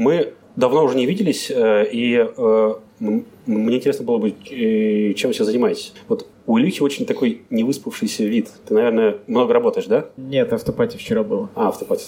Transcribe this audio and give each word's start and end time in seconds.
мы 0.00 0.32
давно 0.56 0.84
уже 0.84 0.96
не 0.96 1.04
виделись, 1.04 1.50
э, 1.50 1.86
и 1.92 2.16
э, 2.16 2.74
мне 2.98 3.76
интересно 3.76 4.04
было 4.04 4.16
бы, 4.16 4.30
э, 4.30 5.12
чем 5.12 5.28
вы 5.28 5.34
сейчас 5.34 5.46
занимаетесь. 5.46 5.92
Вот 6.08 6.26
у 6.50 6.58
Ильичи 6.58 6.82
очень 6.82 7.06
такой 7.06 7.42
невыспавшийся 7.50 8.24
вид. 8.24 8.48
Ты, 8.66 8.74
наверное, 8.74 9.18
много 9.28 9.54
работаешь, 9.54 9.86
да? 9.86 10.06
Нет, 10.16 10.52
автопати 10.52 10.96
вчера 10.96 11.22
было. 11.22 11.48
А, 11.54 11.68
автопати. 11.68 12.02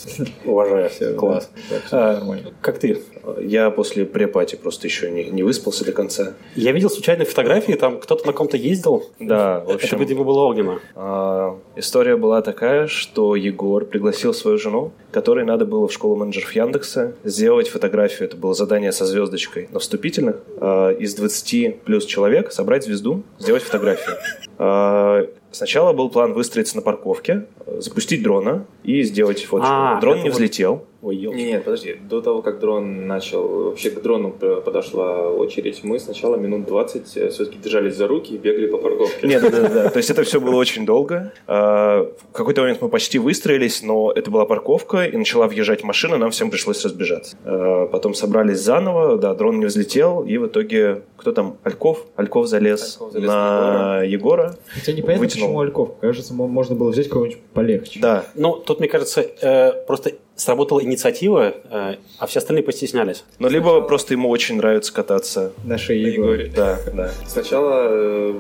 Уважаю. 0.44 0.90
Все, 0.90 1.14
Класс. 1.14 1.48
Да, 1.70 1.76
а, 1.92 2.14
нормально. 2.14 2.50
Как 2.60 2.80
ты? 2.80 3.00
Я 3.40 3.70
после 3.70 4.04
препати 4.04 4.56
просто 4.56 4.88
еще 4.88 5.12
не, 5.12 5.26
не 5.26 5.44
выспался 5.44 5.84
до 5.84 5.92
конца. 5.92 6.34
Я 6.56 6.72
видел 6.72 6.90
случайные 6.90 7.24
фотографии, 7.24 7.74
там 7.74 8.00
кто-то 8.00 8.26
на 8.26 8.32
ком-то 8.32 8.56
ездил. 8.56 9.04
Да, 9.20 9.60
в 9.60 9.70
общем... 9.70 9.88
Это, 9.90 9.96
видимо, 9.98 10.24
было 10.24 10.50
Огнено. 10.50 10.80
А, 10.96 11.56
история 11.76 12.16
была 12.16 12.42
такая, 12.42 12.88
что 12.88 13.36
Егор 13.36 13.84
пригласил 13.84 14.34
свою 14.34 14.58
жену, 14.58 14.90
которой 15.12 15.44
надо 15.44 15.66
было 15.66 15.86
в 15.86 15.92
школу 15.92 16.16
менеджеров 16.16 16.52
Яндекса 16.52 17.14
сделать 17.22 17.68
фотографию. 17.68 18.28
Это 18.28 18.36
было 18.36 18.54
задание 18.54 18.90
со 18.90 19.06
звездочкой 19.06 19.68
на 19.70 19.78
вступительных. 19.78 20.40
А, 20.58 20.90
из 20.90 21.14
20 21.14 21.82
плюс 21.82 22.04
человек 22.06 22.50
собрать 22.50 22.82
звезду, 22.82 23.22
сделать 23.38 23.62
фотографию. 23.62 24.16
А, 24.58 25.26
сначала 25.50 25.92
был 25.92 26.10
план 26.10 26.32
выстроиться 26.32 26.76
на 26.76 26.82
парковке, 26.82 27.46
запустить 27.78 28.22
дрона 28.22 28.66
и 28.84 29.02
сделать 29.02 29.44
фоточку. 29.44 29.72
А, 29.74 30.00
Дрон 30.00 30.22
не 30.22 30.30
взлетел. 30.30 30.86
Ой, 31.02 31.16
елки. 31.16 31.36
Не, 31.36 31.44
нет, 31.44 31.64
подожди. 31.64 31.96
До 32.08 32.20
того, 32.20 32.42
как 32.42 32.60
дрон 32.60 33.08
начал, 33.08 33.64
вообще 33.64 33.90
к 33.90 34.00
дрону 34.00 34.30
подошла 34.30 35.28
очередь, 35.28 35.82
мы 35.82 35.98
сначала 35.98 36.36
минут 36.36 36.64
20 36.66 37.16
э, 37.16 37.28
все-таки 37.30 37.58
держались 37.58 37.96
за 37.96 38.06
руки 38.06 38.34
и 38.34 38.38
бегали 38.38 38.68
по 38.68 38.78
парковке. 38.78 39.26
Нет, 39.26 39.42
да, 39.42 39.50
да, 39.50 39.68
да. 39.68 39.90
То 39.90 39.96
есть 39.96 40.10
это 40.10 40.22
все 40.22 40.40
было 40.40 40.54
очень 40.54 40.86
долго. 40.86 41.32
А, 41.48 42.08
в 42.30 42.32
какой-то 42.32 42.60
момент 42.60 42.80
мы 42.80 42.88
почти 42.88 43.18
выстроились, 43.18 43.82
но 43.82 44.12
это 44.12 44.30
была 44.30 44.46
парковка, 44.46 45.04
и 45.04 45.16
начала 45.16 45.48
въезжать 45.48 45.82
машина, 45.82 46.18
нам 46.18 46.30
всем 46.30 46.50
пришлось 46.50 46.84
разбежаться. 46.84 47.36
А, 47.44 47.86
потом 47.86 48.14
собрались 48.14 48.60
заново, 48.60 49.18
да, 49.18 49.34
дрон 49.34 49.58
не 49.58 49.66
взлетел, 49.66 50.22
и 50.22 50.36
в 50.38 50.46
итоге 50.46 51.02
кто 51.16 51.32
там? 51.32 51.56
Альков? 51.64 52.06
Альков 52.14 52.46
залез, 52.46 52.98
Альков 53.00 53.12
залез 53.12 53.26
на 53.28 54.02
Егора. 54.04 54.22
Егора. 54.22 54.56
Хотя 54.68 54.92
непонятно, 54.92 55.26
вытянул. 55.26 55.46
почему 55.48 55.60
Альков. 55.60 55.98
Кажется, 56.00 56.34
можно 56.34 56.76
было 56.76 56.90
взять 56.90 57.08
кого-нибудь 57.08 57.40
полегче. 57.52 58.00
Да. 58.00 58.24
Ну, 58.34 58.56
тут, 58.56 58.78
мне 58.78 58.88
кажется, 58.88 59.20
э, 59.40 59.72
просто 59.86 60.12
сработала 60.36 60.82
инициатива, 60.82 61.54
э, 61.70 61.96
а 62.18 62.26
все 62.26 62.38
остальные 62.38 62.64
постеснялись. 62.64 63.24
Ну, 63.38 63.48
либо 63.48 63.64
Сначала... 63.64 63.80
просто 63.82 64.14
ему 64.14 64.28
очень 64.28 64.56
нравится 64.56 64.92
кататься 64.92 65.52
на 65.64 65.78
шее 65.78 66.14
Егоре. 66.14 66.52
Да, 66.54 66.78
да. 66.92 67.10
Сначала 67.26 67.88
э, 67.90 68.34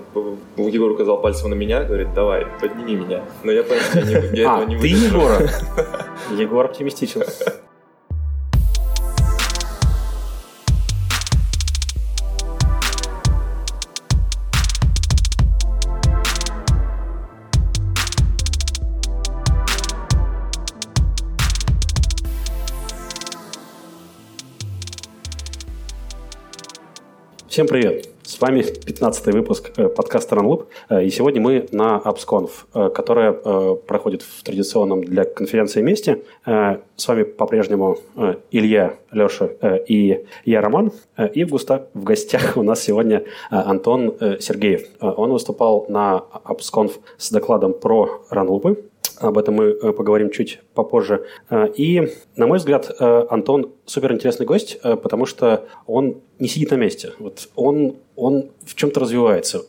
Егор 0.56 0.90
указал 0.90 1.20
пальцем 1.20 1.50
на 1.50 1.54
меня, 1.54 1.84
говорит, 1.84 2.12
давай, 2.14 2.46
подними 2.60 2.96
меня. 2.96 3.24
Но 3.44 3.52
я 3.52 3.62
понял, 3.62 3.80
что 3.82 3.98
я, 4.00 4.04
не, 4.04 4.38
я 4.38 4.54
а, 4.54 4.62
этого 4.62 4.70
не 4.70 4.80
ты 4.80 4.86
Егора? 4.88 5.50
Егор 6.38 6.64
оптимистичен. 6.66 7.22
Всем 27.52 27.66
привет! 27.66 28.08
С 28.22 28.40
вами 28.40 28.62
15 28.62 29.26
выпуск 29.34 29.72
э, 29.76 29.90
подкаста 29.90 30.36
RunLoop, 30.36 30.68
э, 30.88 31.04
и 31.04 31.10
сегодня 31.10 31.42
мы 31.42 31.68
на 31.70 32.00
AppsConf, 32.02 32.50
э, 32.72 32.88
которая 32.88 33.32
проходит 33.74 34.22
в 34.22 34.42
традиционном 34.42 35.04
для 35.04 35.24
конференции 35.24 35.82
месте. 35.82 36.22
С 36.46 37.08
вами 37.08 37.24
по-прежнему 37.24 37.98
Илья, 38.50 38.94
Леша 39.10 39.50
и 39.86 40.24
я, 40.46 40.60
Роман. 40.62 40.92
И 41.34 41.44
в, 41.44 41.50
густа... 41.50 41.88
в 41.92 42.04
гостях 42.04 42.56
у 42.56 42.62
нас 42.62 42.82
сегодня 42.82 43.24
Антон 43.50 44.16
Сергеев. 44.40 44.86
Он 45.00 45.32
выступал 45.32 45.84
на 45.90 46.24
AppsConf 46.46 46.92
с 47.18 47.30
докладом 47.30 47.74
про 47.74 48.22
RunLoop, 48.30 48.82
об 49.22 49.38
этом 49.38 49.54
мы 49.54 49.64
э, 49.64 49.92
поговорим 49.92 50.30
чуть 50.30 50.60
попозже. 50.74 51.24
Э, 51.48 51.68
и, 51.76 52.12
на 52.36 52.46
мой 52.46 52.58
взгляд, 52.58 52.90
э, 52.98 53.26
Антон 53.30 53.72
супер 53.84 54.12
интересный 54.12 54.46
гость, 54.46 54.80
потому 54.82 55.26
что 55.26 55.66
он 55.86 56.20
не 56.38 56.48
сидит 56.48 56.70
на 56.70 56.76
месте. 56.76 57.12
Вот 57.18 57.48
он, 57.54 57.96
он 58.16 58.50
в 58.64 58.74
чем-то 58.74 59.00
развивается. 59.00 59.62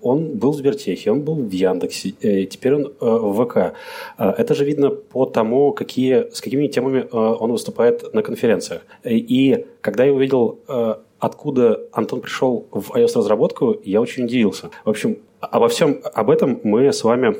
Он 0.00 0.38
был 0.38 0.52
в 0.52 0.56
Сбертехе, 0.56 1.10
он 1.10 1.22
был 1.22 1.34
в 1.34 1.50
Яндексе, 1.50 2.10
теперь 2.46 2.74
он 2.74 2.92
в 3.00 3.44
ВК. 3.44 3.74
Это 4.18 4.54
же 4.54 4.64
видно 4.64 4.90
по 4.90 5.26
тому, 5.26 5.72
какие, 5.72 6.30
с 6.32 6.40
какими 6.40 6.68
темами 6.68 7.06
он 7.12 7.52
выступает 7.52 8.14
на 8.14 8.22
конференциях. 8.22 8.82
И 9.04 9.66
когда 9.80 10.04
я 10.04 10.12
увидел 10.12 10.60
откуда 11.18 11.80
Антон 11.92 12.20
пришел 12.20 12.66
в 12.70 12.92
iOS-разработку, 12.92 13.76
я 13.82 14.00
очень 14.00 14.24
удивился. 14.24 14.70
В 14.84 14.90
общем, 14.90 15.18
обо 15.40 15.68
всем 15.68 16.00
об 16.14 16.30
этом 16.30 16.60
мы 16.62 16.92
с 16.92 17.02
вами 17.02 17.36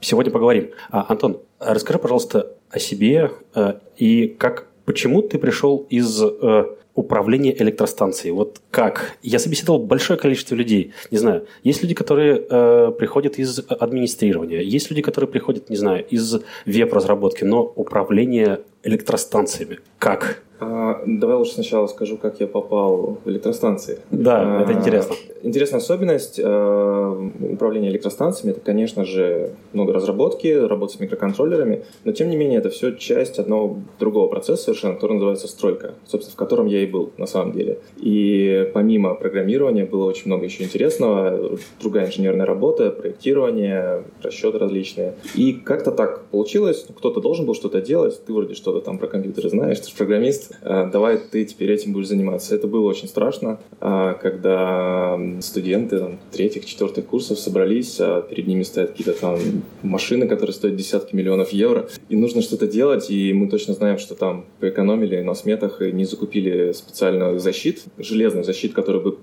сегодня 0.00 0.32
поговорим. 0.32 0.70
А, 0.90 1.06
Антон, 1.08 1.40
расскажи, 1.58 1.98
пожалуйста, 1.98 2.54
о 2.70 2.78
себе 2.78 3.32
э, 3.54 3.74
и 3.96 4.28
как, 4.28 4.66
почему 4.84 5.22
ты 5.22 5.38
пришел 5.38 5.86
из 5.88 6.22
э, 6.22 6.64
управления 6.98 7.54
электростанцией. 7.62 8.32
Вот 8.32 8.60
как? 8.72 9.16
Я 9.22 9.38
собеседовал 9.38 9.78
большое 9.78 10.18
количество 10.18 10.56
людей. 10.56 10.92
Не 11.12 11.18
знаю, 11.18 11.46
есть 11.62 11.82
люди, 11.82 11.94
которые 11.94 12.44
э, 12.50 12.92
приходят 12.98 13.38
из 13.38 13.60
администрирования, 13.68 14.60
есть 14.60 14.90
люди, 14.90 15.02
которые 15.02 15.30
приходят, 15.30 15.70
не 15.70 15.76
знаю, 15.76 16.04
из 16.04 16.40
веб-разработки, 16.66 17.44
но 17.44 17.62
управление 17.62 18.60
электростанциями. 18.82 19.78
Как? 19.98 20.42
А, 20.60 21.02
давай 21.06 21.36
лучше 21.36 21.52
сначала 21.54 21.86
скажу, 21.86 22.16
как 22.16 22.40
я 22.40 22.46
попал 22.46 23.18
в 23.24 23.30
электростанции. 23.30 24.00
Да, 24.10 24.58
а, 24.58 24.62
это 24.62 24.72
интересно. 24.72 25.14
Интересная 25.42 25.78
особенность 25.78 26.40
э, 26.42 27.30
управления 27.52 27.90
электростанциями 27.90 28.52
это, 28.52 28.60
конечно 28.60 29.04
же, 29.04 29.52
много 29.72 29.92
разработки, 29.92 30.48
работа 30.48 30.94
с 30.94 31.00
микроконтроллерами, 31.00 31.84
но 32.04 32.12
тем 32.12 32.28
не 32.28 32.36
менее 32.36 32.58
это 32.58 32.70
все 32.70 32.92
часть 32.96 33.38
одного 33.38 33.78
другого 34.00 34.26
процесса 34.26 34.64
совершенно, 34.64 34.94
который 34.94 35.14
называется 35.14 35.46
стройка, 35.46 35.94
собственно, 36.06 36.34
в 36.34 36.36
котором 36.36 36.66
я 36.66 36.82
и 36.82 36.86
был 36.88 37.12
на 37.16 37.26
самом 37.26 37.52
деле. 37.52 37.78
И 37.96 38.70
помимо 38.74 39.14
программирования 39.14 39.84
было 39.84 40.04
очень 40.04 40.26
много 40.26 40.44
еще 40.44 40.64
интересного, 40.64 41.58
другая 41.80 42.06
инженерная 42.06 42.46
работа, 42.46 42.90
проектирование, 42.90 44.04
расчеты 44.22 44.58
различные. 44.58 45.14
И 45.34 45.52
как-то 45.52 45.92
так 45.92 46.24
получилось, 46.26 46.86
кто-то 46.96 47.20
должен 47.20 47.46
был 47.46 47.54
что-то 47.54 47.80
делать, 47.80 48.20
ты 48.24 48.32
вроде 48.32 48.54
что-то 48.54 48.80
там 48.80 48.98
про 48.98 49.06
компьютеры 49.06 49.48
знаешь, 49.50 49.80
ты 49.80 49.88
же 49.88 49.96
программист, 49.96 50.52
Э, 50.62 50.88
давай 50.90 51.18
ты 51.18 51.44
теперь 51.44 51.72
этим 51.72 51.92
будешь 51.92 52.08
заниматься. 52.08 52.54
Это 52.54 52.66
было 52.66 52.88
очень 52.88 53.08
страшно, 53.08 53.58
а, 53.80 54.14
когда 54.14 55.18
студенты 55.40 55.98
там, 55.98 56.18
третьих, 56.32 56.64
четвертых 56.66 57.06
курсов 57.06 57.38
собрались, 57.38 57.96
а 58.00 58.22
перед 58.22 58.46
ними 58.46 58.62
стоят 58.62 58.90
какие-то 58.90 59.18
там 59.18 59.38
машины, 59.82 60.28
которые 60.28 60.54
стоят 60.54 60.76
десятки 60.76 61.14
миллионов 61.14 61.50
евро, 61.50 61.88
и 62.08 62.16
нужно 62.16 62.42
что-то 62.42 62.66
делать, 62.66 63.10
и 63.10 63.32
мы 63.32 63.48
точно 63.48 63.74
знаем, 63.74 63.98
что 63.98 64.14
там 64.14 64.44
поэкономили 64.60 65.20
на 65.22 65.34
сметах 65.34 65.80
и 65.82 65.92
не 65.92 66.04
закупили 66.04 66.72
специальную 66.78 67.38
защит, 67.38 67.84
железный 67.98 68.44
защит, 68.44 68.72
который 68.72 69.00
бы 69.00 69.16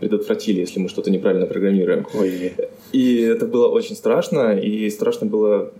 предотвратили, 0.00 0.60
если 0.60 0.80
мы 0.80 0.88
что-то 0.88 1.10
неправильно 1.10 1.46
программируем. 1.46 2.06
Ой. 2.14 2.52
И 2.92 3.20
это 3.20 3.46
было 3.46 3.68
очень 3.68 3.96
страшно, 3.96 4.58
и 4.58 4.88
страшно 4.90 5.26
было 5.26 5.72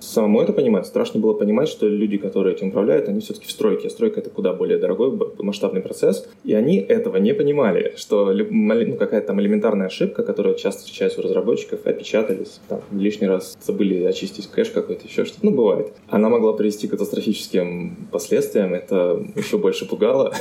самому 0.00 0.40
это 0.40 0.52
понимать, 0.52 0.86
страшно 0.86 1.20
было 1.20 1.34
понимать, 1.34 1.68
что 1.68 1.88
люди, 1.88 2.16
которые 2.16 2.54
этим 2.54 2.68
управляют, 2.68 3.08
они 3.08 3.20
все-таки 3.20 3.46
в 3.46 3.50
стройке. 3.50 3.90
Стройка— 3.90 4.20
это 4.22 4.30
куда 4.30 4.52
более 4.52 4.78
дорогой, 4.78 5.18
масштабный 5.38 5.80
процесс. 5.80 6.26
И 6.44 6.54
они 6.54 6.78
этого 6.78 7.16
не 7.16 7.34
понимали, 7.34 7.94
что 7.96 8.32
ну, 8.32 8.96
какая-то 8.96 9.28
там 9.28 9.40
элементарная 9.40 9.86
ошибка, 9.86 10.22
которая 10.22 10.54
часто 10.54 10.82
встречается 10.82 11.20
у 11.20 11.24
разработчиков, 11.24 11.86
опечатались, 11.86 12.60
там, 12.68 12.80
лишний 12.92 13.26
раз 13.26 13.56
забыли 13.64 14.04
очистить 14.04 14.46
кэш 14.48 14.70
какой-то, 14.70 15.06
еще 15.06 15.24
что-то. 15.24 15.46
Ну, 15.46 15.52
бывает. 15.52 15.92
Она 16.08 16.28
могла 16.28 16.52
привести 16.52 16.86
к 16.86 16.90
катастрофическим 16.90 17.96
последствиям, 18.10 18.74
это 18.74 19.24
еще 19.36 19.58
больше 19.58 19.88
пугало. 19.92 20.32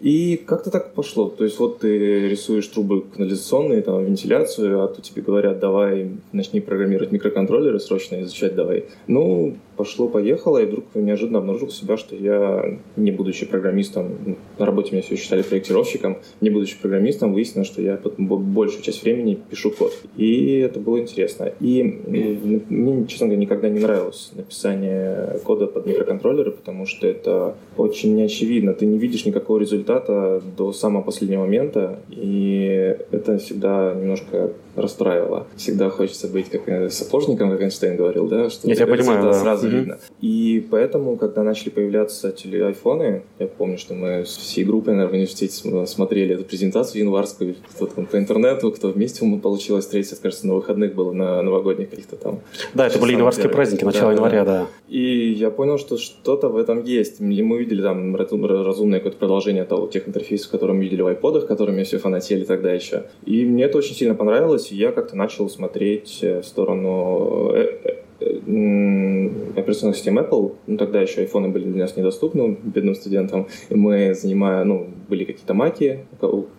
И 0.00 0.40
как-то 0.44 0.70
так 0.70 0.92
пошло. 0.92 1.28
То 1.28 1.44
есть 1.44 1.58
вот 1.58 1.80
ты 1.80 2.28
рисуешь 2.28 2.66
трубы 2.66 3.02
канализационные, 3.02 3.82
там, 3.82 4.04
вентиляцию, 4.04 4.82
а 4.82 4.88
тут 4.88 5.04
тебе 5.04 5.22
говорят, 5.22 5.58
давай 5.58 6.10
начни 6.32 6.60
программировать 6.60 7.12
микроконтроллеры 7.12 7.80
срочно, 7.80 8.20
изучать 8.22 8.54
давай. 8.54 8.84
Ну, 9.06 9.56
пошло-поехало, 9.76 10.58
и 10.58 10.66
вдруг 10.66 10.84
неожиданно 10.94 11.38
обнаружил 11.38 11.70
себя, 11.70 11.96
что 11.96 12.16
я, 12.16 12.78
не 12.96 13.10
будучи 13.10 13.46
программистом, 13.46 14.36
на 14.58 14.66
работе 14.66 14.92
меня 14.92 15.02
все 15.02 15.16
считали 15.16 15.42
проектировщиком, 15.42 16.18
не 16.40 16.50
будучи 16.50 16.80
программистом, 16.80 17.32
выяснилось, 17.32 17.68
что 17.68 17.82
я 17.82 17.98
большую 18.18 18.82
часть 18.82 19.02
времени 19.02 19.38
пишу 19.50 19.70
код. 19.70 19.92
И 20.16 20.58
это 20.58 20.80
было 20.80 20.98
интересно. 20.98 21.52
И 21.60 21.82
мне, 21.82 23.06
честно 23.06 23.26
говоря, 23.26 23.40
никогда 23.40 23.68
не 23.68 23.80
нравилось 23.80 24.32
написание 24.34 25.38
кода 25.44 25.66
под 25.66 25.86
микроконтроллеры, 25.86 26.52
потому 26.52 26.86
что 26.86 27.06
это 27.06 27.54
очень 27.76 28.15
неочевидно. 28.16 28.72
Ты 28.72 28.86
не 28.86 28.98
видишь 28.98 29.24
никакого 29.26 29.58
результата 29.58 30.42
до 30.56 30.72
самого 30.72 31.02
последнего 31.02 31.42
момента, 31.42 32.00
и 32.10 32.96
это 33.10 33.38
всегда 33.38 33.94
немножко 33.94 34.52
расстраивало. 34.76 35.46
Всегда 35.56 35.90
хочется 35.90 36.28
быть 36.28 36.48
как 36.50 36.68
э, 36.68 36.90
сапожником, 36.90 37.50
как 37.50 37.60
Эйнштейн 37.62 37.96
говорил, 37.96 38.28
да, 38.28 38.50
что 38.50 38.68
Я 38.68 38.74
тебя 38.76 38.86
понимаю, 38.86 39.22
да. 39.22 39.32
сразу 39.32 39.66
Мгм. 39.66 39.76
видно. 39.76 39.98
И 40.20 40.66
поэтому, 40.70 41.16
когда 41.16 41.42
начали 41.42 41.70
появляться 41.70 42.30
теле 42.32 42.66
айфоны, 42.66 43.22
я 43.38 43.46
помню, 43.46 43.78
что 43.78 43.94
мы 43.94 44.24
с 44.26 44.36
всей 44.36 44.64
группой, 44.64 44.90
наверное, 44.94 45.10
в 45.10 45.14
университете 45.14 45.54
см- 45.54 45.86
смотрели 45.86 46.34
эту 46.34 46.44
презентацию 46.44 47.00
январскую, 47.02 47.54
кто 47.74 47.86
там 47.86 48.06
по 48.06 48.16
интернету, 48.18 48.70
кто 48.72 48.88
вместе 48.88 49.24
мы 49.24 49.38
получилось 49.40 49.84
встретиться, 49.84 50.20
кажется, 50.20 50.46
на 50.46 50.54
выходных 50.54 50.94
было, 50.94 51.12
на 51.12 51.42
новогодних 51.42 51.90
каких-то 51.90 52.16
там 52.16 52.40
Да, 52.74 52.86
это 52.86 52.98
были 52.98 53.12
январские 53.12 53.48
праздники, 53.48 53.84
начало 53.84 54.10
Да, 54.14 54.20
да, 54.20 54.26
января, 54.26 54.44
да. 54.44 54.66
и 54.88 55.32
я 55.32 55.50
понял, 55.50 55.78
что 55.78 55.96
что-то 55.96 56.48
в 56.48 56.56
этом 56.56 56.84
есть. 56.84 57.20
И 57.20 57.42
Мы 57.42 57.56
увидели 57.56 57.82
там 57.82 58.14
разум- 58.16 58.44
разумное 58.46 58.98
какое-то 58.98 59.18
продолжение 59.18 59.64
того, 59.64 59.86
тех 59.86 60.08
интерфейсов, 60.08 60.50
которые 60.50 60.76
мы 60.76 60.82
видели 60.84 61.02
в 61.02 61.06
айподах, 61.06 61.46
которыми 61.46 61.82
все 61.84 61.98
фанатели 61.98 62.44
тогда 62.44 62.72
еще. 62.72 63.04
И 63.24 63.44
мне 63.44 63.64
это 63.64 63.78
очень 63.78 63.94
сильно 63.94 64.14
понравилось, 64.14 64.65
и 64.70 64.76
я 64.76 64.92
как-то 64.92 65.16
начал 65.16 65.48
смотреть 65.48 66.20
э, 66.22 66.40
в 66.40 66.46
сторону 66.46 67.52
э, 67.54 67.96
э, 68.20 69.30
операционных 69.56 69.96
систем 69.96 70.18
Apple. 70.18 70.54
Ну, 70.66 70.76
тогда 70.76 71.02
еще 71.02 71.20
айфоны 71.20 71.48
были 71.48 71.64
для 71.64 71.82
нас 71.82 71.96
недоступны, 71.96 72.56
бедным 72.62 72.94
студентам. 72.94 73.48
И 73.68 73.74
мы, 73.74 74.14
занимая, 74.14 74.64
ну, 74.64 74.88
были 75.08 75.24
какие-то 75.24 75.54
маки, 75.54 76.06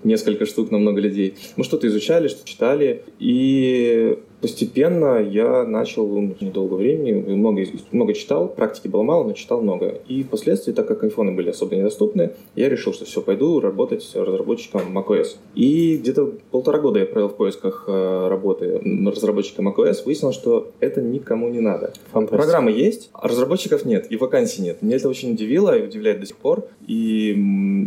несколько 0.03 0.45
штук 0.45 0.71
на 0.71 0.77
много 0.77 1.01
людей. 1.01 1.35
Мы 1.55 1.63
что-то 1.63 1.87
изучали, 1.87 2.27
что 2.27 2.47
читали. 2.47 3.03
И 3.19 4.19
постепенно 4.41 5.19
я 5.21 5.63
начал 5.63 6.07
ну, 6.07 6.35
недолго 6.39 6.75
времени, 6.75 7.11
много, 7.11 7.63
много 7.91 8.13
читал, 8.13 8.47
практики 8.47 8.87
было 8.87 9.03
мало, 9.03 9.23
но 9.23 9.33
читал 9.33 9.61
много. 9.61 9.99
И 10.07 10.23
впоследствии, 10.23 10.73
так 10.73 10.87
как 10.87 11.03
айфоны 11.03 11.31
были 11.31 11.49
особо 11.49 11.75
недоступны, 11.75 12.31
я 12.55 12.69
решил, 12.69 12.93
что 12.93 13.05
все, 13.05 13.21
пойду 13.21 13.59
работать 13.59 14.09
разработчиком 14.13 14.97
macOS. 14.97 15.37
И 15.55 15.97
где-то 15.97 16.33
полтора 16.51 16.79
года 16.79 16.99
я 16.99 17.05
провел 17.05 17.29
в 17.29 17.35
поисках 17.35 17.85
э, 17.87 18.27
работы 18.29 18.81
м, 18.83 19.07
разработчика 19.09 19.61
macOS, 19.61 20.03
выяснилось, 20.05 20.35
что 20.35 20.71
это 20.79 21.01
никому 21.01 21.49
не 21.49 21.59
надо. 21.59 21.93
Фантастика. 22.11 22.37
Программы 22.37 22.71
есть, 22.71 23.09
а 23.13 23.27
разработчиков 23.27 23.85
нет, 23.85 24.07
и 24.09 24.17
вакансий 24.17 24.61
нет. 24.61 24.81
Меня 24.81 24.97
это 24.97 25.09
очень 25.09 25.33
удивило 25.33 25.77
и 25.77 25.83
удивляет 25.83 26.19
до 26.19 26.25
сих 26.25 26.37
пор. 26.37 26.67
И 26.85 27.31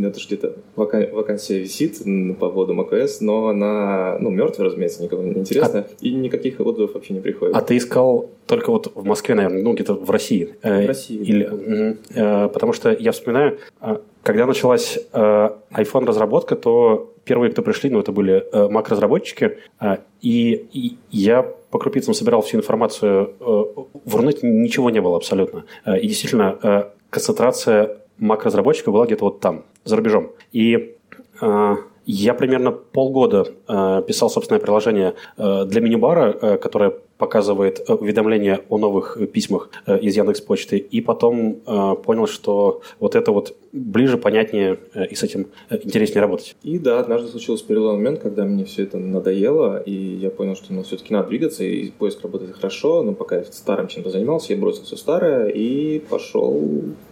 это 0.02 0.18
же 0.18 0.26
где-то 0.26 0.56
вака- 0.76 1.12
вакансия 1.12 1.58
висит 1.58 1.98
по 2.38 2.50
поводу 2.50 2.74
macOS, 2.74 3.18
но 3.20 3.48
она, 3.48 4.18
ну, 4.20 4.30
мертвая, 4.30 4.66
разумеется, 4.66 5.02
никому 5.02 5.22
не 5.22 5.40
интересна, 5.40 5.86
и 6.00 6.14
никаких 6.44 6.66
отзывов 6.66 6.94
вообще 6.94 7.14
не 7.14 7.20
приходит. 7.20 7.56
А 7.56 7.60
ты 7.60 7.76
искал 7.76 8.30
только 8.46 8.70
вот 8.70 8.92
в 8.94 9.04
Москве, 9.04 9.34
наверное, 9.34 9.62
ну 9.62 9.72
где-то 9.74 9.94
в 9.94 10.10
России. 10.10 10.54
Э, 10.62 10.84
В 10.84 10.88
России, 10.88 11.16
Или, 11.16 11.96
да. 12.14 12.44
Э, 12.44 12.48
потому 12.48 12.72
что 12.72 12.90
я 12.92 13.12
вспоминаю, 13.12 13.58
э, 13.80 13.96
когда 14.22 14.46
началась 14.46 14.98
э, 15.12 15.50
iPhone 15.72 16.06
разработка, 16.06 16.56
то 16.56 17.12
первые, 17.24 17.52
кто 17.52 17.62
пришли, 17.62 17.90
ну 17.90 18.00
это 18.00 18.12
были 18.12 18.44
э, 18.52 18.68
Mac-разработчики, 18.68 19.58
э, 19.80 19.96
и, 20.22 20.66
и 20.72 20.96
я 21.10 21.42
по 21.70 21.78
крупицам 21.78 22.14
собирал 22.14 22.40
всю 22.42 22.58
информацию. 22.58 23.34
э, 23.40 23.64
В 24.04 24.16
Рунете 24.16 24.46
ничего 24.48 24.90
не 24.90 25.00
было 25.00 25.16
абсолютно. 25.16 25.64
Э, 25.86 25.98
И 25.98 26.08
действительно, 26.08 26.58
э, 26.62 26.84
концентрация 27.10 27.98
Mac-разработчиков 28.20 28.92
была 28.92 29.06
где-то 29.06 29.24
вот 29.24 29.40
там, 29.40 29.64
за 29.84 29.96
рубежом. 29.96 30.32
И 30.52 30.94
э, 31.40 31.74
я 32.06 32.34
примерно 32.34 32.72
полгода 32.72 33.46
э, 33.68 34.02
писал 34.06 34.30
собственное 34.30 34.60
приложение 34.60 35.14
э, 35.36 35.64
для 35.66 35.80
мини-бара, 35.80 36.36
э, 36.40 36.58
которое 36.58 36.94
показывает 37.20 37.84
э, 37.86 37.92
уведомления 37.92 38.60
о 38.70 38.78
новых 38.78 39.16
э, 39.20 39.26
письмах 39.26 39.70
э, 39.86 39.98
из 40.00 40.16
Яндекс 40.16 40.40
Почты, 40.40 40.78
и 40.78 41.00
потом 41.00 41.60
понял, 42.06 42.26
что 42.26 42.80
вот 42.98 43.14
это 43.14 43.30
вот 43.30 43.54
ближе, 43.72 44.16
понятнее 44.16 44.78
и 45.10 45.14
с 45.14 45.22
этим 45.22 45.46
интереснее 45.70 46.22
работать. 46.22 46.56
И 46.64 46.78
да, 46.78 46.98
однажды 46.98 47.28
случился 47.28 47.64
переломный 47.66 47.98
момент, 47.98 48.20
когда 48.20 48.44
мне 48.44 48.64
все 48.64 48.82
это 48.84 48.98
надоело, 48.98 49.80
и 49.80 49.92
я 49.92 50.30
понял, 50.30 50.56
что 50.56 50.72
ну, 50.72 50.82
все-таки 50.82 51.12
надо 51.12 51.28
двигаться, 51.28 51.62
и 51.62 51.90
поиск 51.90 52.22
работает 52.22 52.56
хорошо, 52.56 53.02
но 53.02 53.12
пока 53.12 53.36
я 53.36 53.44
старым 53.44 53.86
чем-то 53.88 54.10
занимался, 54.10 54.54
я 54.54 54.58
бросил 54.58 54.84
все 54.84 54.96
старое 54.96 55.48
и 55.48 55.98
пошел 55.98 56.52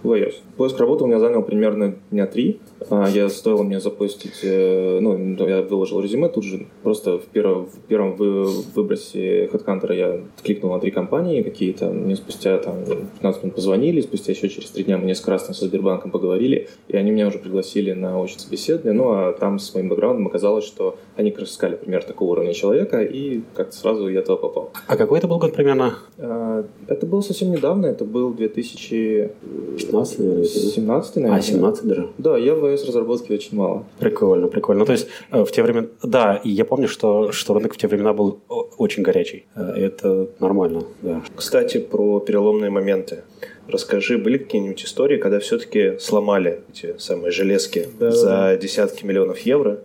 в 0.03 0.13
iOS. 0.13 0.35
Поиск 0.57 0.81
работы 0.81 1.05
у 1.05 1.07
меня 1.07 1.21
занял 1.21 1.43
примерно 1.43 1.97
дня 2.11 2.27
три. 2.27 2.61
А, 2.91 3.09
Я 3.09 3.29
стоило 3.29 3.63
мне 3.63 3.81
запустить, 3.81 4.41
ну, 4.43 5.37
я 5.47 5.63
выложил 5.63 6.01
резюме 6.01 6.29
тут 6.29 6.45
же, 6.45 6.67
просто 6.83 7.19
в 7.19 7.25
первом, 7.27 7.67
в 7.67 7.79
первом 7.89 8.17
вы- 8.17 8.47
выбросе 8.75 9.47
HeadHunter 9.47 9.98
я 9.99 10.21
кликнул 10.43 10.73
на 10.73 10.81
три 10.81 10.91
компании 10.91 11.43
какие-то, 11.43 11.91
мне 11.91 12.17
спустя 12.17 12.59
там 12.59 12.85
15 12.85 13.43
минут 13.43 13.55
позвонили, 13.57 14.01
спустя 14.01 14.33
еще 14.33 14.49
через 14.49 14.71
три 14.71 14.85
дня 14.85 14.97
несколько 14.99 15.33
раз 15.33 15.45
там 15.45 15.55
со 15.55 15.67
Сбербанком 15.67 16.11
поговорили, 16.11 16.69
и 16.89 16.97
они 16.97 17.11
меня 17.11 17.29
уже 17.29 17.39
пригласили 17.39 17.93
на 17.93 18.23
очное 18.23 18.39
собеседование, 18.39 18.93
ну, 18.93 19.11
а 19.13 19.33
там 19.33 19.59
с 19.59 19.75
моим 19.75 19.89
бэкграундом 19.89 20.27
оказалось, 20.27 20.65
что 20.65 20.97
они 21.17 21.31
как 21.31 21.41
раз 21.41 21.51
искали 21.51 21.77
пример 21.77 22.05
такого 22.05 22.31
уровня 22.33 22.53
человека, 22.55 23.03
и 23.03 23.43
как-то 23.55 23.77
сразу 23.77 24.09
я 24.09 24.23
туда 24.23 24.37
попал. 24.37 24.71
А 24.87 24.97
какой 24.97 25.19
это 25.19 25.27
был 25.29 25.39
год 25.39 25.53
примерно? 25.55 25.95
А, 26.19 26.65
Это 26.87 27.07
было 27.07 27.21
совсем 27.21 27.51
недавно, 27.51 27.87
это 27.87 28.05
был 28.05 28.33
2017, 28.35 29.37
15, 29.87 30.19
наверное? 30.19 31.13
наверное. 31.17 31.39
А, 31.39 31.43
17 31.43 31.85
даже? 31.85 32.09
Да, 32.19 32.37
я 32.39 32.55
в 32.55 32.65
iOS 32.65 32.87
разработке 32.87 33.35
очень 33.35 33.57
мало. 33.57 33.85
Прикольно, 33.99 34.49
прикольно. 34.49 34.81
Ну, 34.81 34.87
то 34.87 34.93
есть 34.93 35.09
э, 35.31 35.45
в 35.45 35.51
те 35.51 35.63
времена... 35.63 35.87
Да, 36.03 36.37
и 36.45 36.51
я 36.51 36.65
помню, 36.65 36.89
что, 36.89 37.33
что 37.33 37.55
рынок 37.55 37.75
в 37.75 37.77
те 37.77 37.89
времена 37.89 38.13
был 38.13 38.41
о- 38.49 38.69
очень 38.79 39.03
горячий. 39.03 39.47
Э, 39.57 39.88
Это 39.89 40.29
нормально, 40.41 40.85
да. 41.03 41.23
Кстати, 41.37 41.79
про 41.79 42.21
переломные 42.21 42.71
моменты. 42.71 43.23
Расскажи, 43.69 44.17
были 44.19 44.39
какие-нибудь 44.39 44.83
истории, 44.85 45.19
когда 45.19 45.39
все-таки 45.41 45.99
сломали 45.99 46.61
эти 46.73 46.97
самые 46.99 47.31
железки 47.33 47.87
Да. 47.99 48.11
за 48.11 48.59
десятки 48.61 49.05
миллионов 49.05 49.39
евро? 49.41 49.81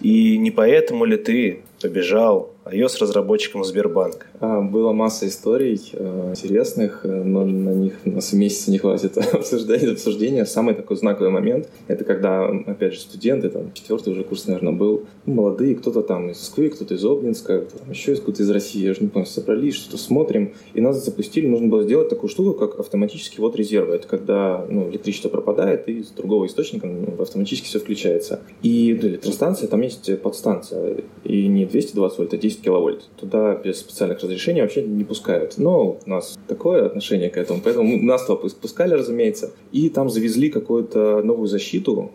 И 0.00 0.38
не 0.38 0.50
поэтому 0.50 1.04
ли 1.04 1.16
ты 1.16 1.62
побежал 1.80 2.53
iOS-разработчиком 2.64 3.62
в 3.62 3.66
Сбербанк? 3.66 4.26
А, 4.40 4.60
Была 4.60 4.92
масса 4.92 5.28
историй 5.28 5.80
э, 5.92 6.30
интересных, 6.30 7.00
э, 7.04 7.08
но 7.08 7.44
на 7.44 7.70
них 7.70 7.94
у 8.04 8.10
нас 8.10 8.32
месяца 8.32 8.70
не 8.70 8.78
хватит 8.78 9.18
обсуждения. 9.34 9.92
обсуждения. 9.92 10.46
Самый 10.46 10.74
такой 10.74 10.96
знаковый 10.96 11.30
момент– 11.30 11.68
это 11.88 12.04
когда, 12.04 12.46
опять 12.46 12.94
же, 12.94 13.00
студенты, 13.00 13.50
там, 13.50 13.72
четвертый 13.74 14.12
уже 14.12 14.24
курс, 14.24 14.46
наверное, 14.46 14.72
был, 14.72 15.04
молодые, 15.26 15.74
кто-то 15.74 16.02
там 16.02 16.30
из 16.30 16.38
Москвы, 16.38 16.70
кто-то 16.70 16.94
из 16.94 17.04
Обнинска, 17.04 17.62
кто 17.62 17.78
там 17.78 17.90
еще 17.90 18.12
из 18.12 18.20
кто-то 18.20 18.42
из 18.42 18.50
России, 18.50 18.84
я 18.84 18.92
уже 18.92 19.00
не 19.00 19.08
помню, 19.08 19.26
собрались, 19.26 19.74
что-то 19.74 19.98
смотрим, 19.98 20.54
и 20.72 20.80
нас 20.80 21.04
запустили, 21.04 21.46
нужно 21.46 21.68
было 21.68 21.82
сделать 21.82 22.08
такую 22.08 22.30
штуку, 22.30 22.54
как 22.54 22.78
автоматический 22.78 23.40
ввод 23.40 23.56
резерва. 23.56 23.94
Это 23.94 24.06
когда 24.06 24.64
ну, 24.68 24.88
электричество 24.88 25.28
пропадает, 25.28 25.88
и 25.88 26.02
с 26.02 26.08
другого 26.08 26.46
источника 26.46 26.86
ну, 26.86 27.20
автоматически 27.20 27.66
все 27.66 27.80
включается. 27.80 28.40
И 28.62 28.98
ну, 29.00 29.08
электростанция, 29.08 29.68
там 29.68 29.80
есть 29.80 30.20
подстанция, 30.20 30.98
и 31.24 31.46
не 31.48 31.66
220 31.66 32.18
вольт, 32.18 32.34
а 32.34 32.36
10 32.36 32.53
киловольт. 32.62 33.02
Туда 33.20 33.54
без 33.54 33.78
специальных 33.78 34.20
разрешений 34.20 34.62
вообще 34.62 34.82
не 34.82 35.04
пускают. 35.04 35.54
Но 35.58 35.98
у 36.04 36.10
нас 36.10 36.38
такое 36.48 36.86
отношение 36.86 37.30
к 37.30 37.36
этому, 37.36 37.60
поэтому 37.62 38.02
нас 38.02 38.26
туда 38.26 38.40
пус- 38.40 38.56
пускали, 38.60 38.94
разумеется. 38.94 39.52
И 39.72 39.88
там 39.88 40.10
завезли 40.10 40.50
какую-то 40.50 41.22
новую 41.22 41.46
защиту 41.46 42.10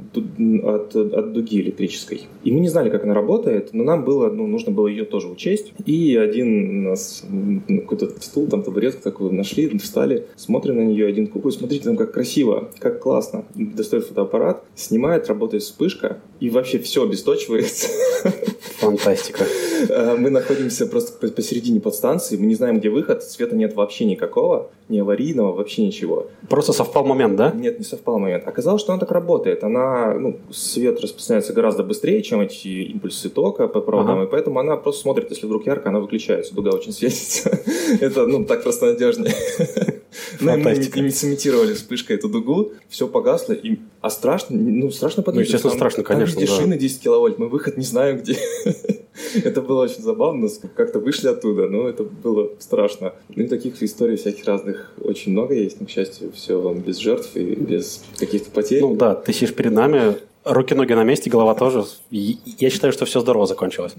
от, 0.63 0.95
от 0.95 1.33
дуги 1.33 1.61
электрической. 1.61 2.27
И 2.43 2.51
мы 2.51 2.59
не 2.59 2.69
знали, 2.69 2.89
как 2.89 3.03
она 3.03 3.13
работает, 3.13 3.69
но 3.73 3.83
нам 3.83 4.03
было, 4.03 4.29
ну, 4.29 4.47
нужно 4.47 4.71
было 4.71 4.87
ее 4.87 5.05
тоже 5.05 5.27
учесть. 5.27 5.73
И 5.85 6.15
один 6.15 6.85
у 6.85 6.89
нас 6.89 7.23
какой-то 7.67 8.09
стул, 8.21 8.47
там 8.47 8.63
табуретку 8.63 9.01
такую 9.01 9.33
нашли, 9.33 9.77
встали, 9.77 10.27
смотрим 10.35 10.75
на 10.77 10.81
нее, 10.81 11.07
один 11.07 11.27
купу, 11.27 11.51
смотрите, 11.51 11.85
там 11.85 11.97
как 11.97 12.11
красиво, 12.11 12.69
как 12.79 13.01
классно. 13.01 13.45
Достает 13.55 14.05
фотоаппарат, 14.05 14.63
снимает, 14.75 15.27
работает 15.27 15.63
вспышка, 15.63 16.19
и 16.39 16.49
вообще 16.49 16.79
все 16.79 17.03
обесточивается. 17.03 17.87
Фантастика. 18.79 19.43
Э, 19.89 20.15
Мы 20.17 20.29
находимся 20.29 20.85
просто 20.87 21.11
по- 21.19 21.27
посередине 21.33 21.79
подстанции, 21.79 22.37
мы 22.37 22.45
не 22.45 22.55
знаем, 22.55 22.79
где 22.79 22.89
выход, 22.89 23.23
света 23.23 23.55
нет 23.55 23.75
вообще 23.75 24.05
никакого, 24.05 24.69
ни 24.89 24.99
аварийного, 24.99 25.51
вообще 25.53 25.85
ничего. 25.85 26.27
Просто 26.49 26.73
совпал 26.73 27.03
момент, 27.05 27.35
да? 27.35 27.51
Нет, 27.51 27.79
не 27.79 27.85
совпал 27.85 28.19
момент. 28.19 28.47
Оказалось, 28.47 28.81
что 28.81 28.93
она 28.93 28.99
так 28.99 29.11
работает. 29.11 29.63
Она, 29.63 30.13
ну, 30.13 30.39
свет 30.51 30.99
распространяется 31.01 31.53
гораздо 31.53 31.83
быстрее, 31.83 32.21
чем 32.23 32.41
эти 32.41 32.67
импульсы 32.93 33.29
тока 33.29 33.67
по 33.67 33.81
проводам, 33.81 34.15
Ага. 34.19 34.23
и 34.27 34.31
поэтому 34.31 34.59
она 34.59 34.77
просто 34.77 35.01
смотрит, 35.01 35.29
если 35.31 35.45
вдруг 35.45 35.65
ярко, 35.67 35.89
она 35.89 35.99
выключается, 35.99 36.53
дуга 36.55 36.71
очень 36.71 36.91
светится. 36.93 37.49
Это, 38.01 38.25
ну, 38.27 38.45
так 38.45 38.63
просто 38.63 38.85
надежнее. 38.87 39.33
Ну, 40.39 40.57
мы 40.57 40.63
Фантастика. 40.63 40.99
им- 40.99 41.11
сымитировали 41.11 41.73
вспышкой 41.73 42.15
эту 42.15 42.29
дугу, 42.29 42.73
все 42.87 43.07
погасло, 43.07 43.53
и... 43.53 43.79
а 44.01 44.09
страшно, 44.09 44.57
ну, 44.57 44.91
страшно 44.91 45.23
подумать. 45.23 45.47
естественно, 45.47 45.71
там- 45.71 45.79
страшно, 45.79 46.03
там 46.03 46.15
конечно, 46.17 46.39
везде 46.39 46.53
да. 46.53 46.61
шины 46.61 46.77
10 46.77 47.01
киловольт, 47.01 47.37
мы 47.37 47.47
выход 47.49 47.77
не 47.77 47.85
знаем 47.85 48.17
где. 48.19 48.37
Это 49.43 49.61
было 49.61 49.83
очень 49.83 50.01
забавно, 50.01 50.49
как-то 50.75 50.99
вышли 50.99 51.27
оттуда, 51.27 51.67
но 51.67 51.87
это 51.87 52.03
было 52.03 52.51
страшно. 52.59 53.13
Ну 53.35 53.43
и 53.43 53.47
таких 53.47 53.81
историй 53.81 54.15
всяких 54.15 54.45
разных 54.45 54.91
очень 55.01 55.31
много 55.31 55.53
есть, 55.53 55.79
но, 55.79 55.85
к 55.85 55.89
счастью, 55.89 56.31
все 56.33 56.73
без 56.73 56.97
жертв 56.97 57.35
и 57.35 57.55
без 57.55 58.03
каких-то 58.17 58.51
потерь. 58.51 58.81
Ну 58.81 58.95
да, 58.95 59.15
ты 59.15 59.33
сидишь 59.33 59.53
перед 59.53 59.73
нами, 59.73 60.15
руки-ноги 60.45 60.93
на 60.93 61.03
месте, 61.03 61.29
голова 61.29 61.55
тоже. 61.55 61.85
Я 62.09 62.69
считаю, 62.69 62.93
что 62.93 63.05
все 63.05 63.19
здорово 63.19 63.45
закончилось. 63.45 63.93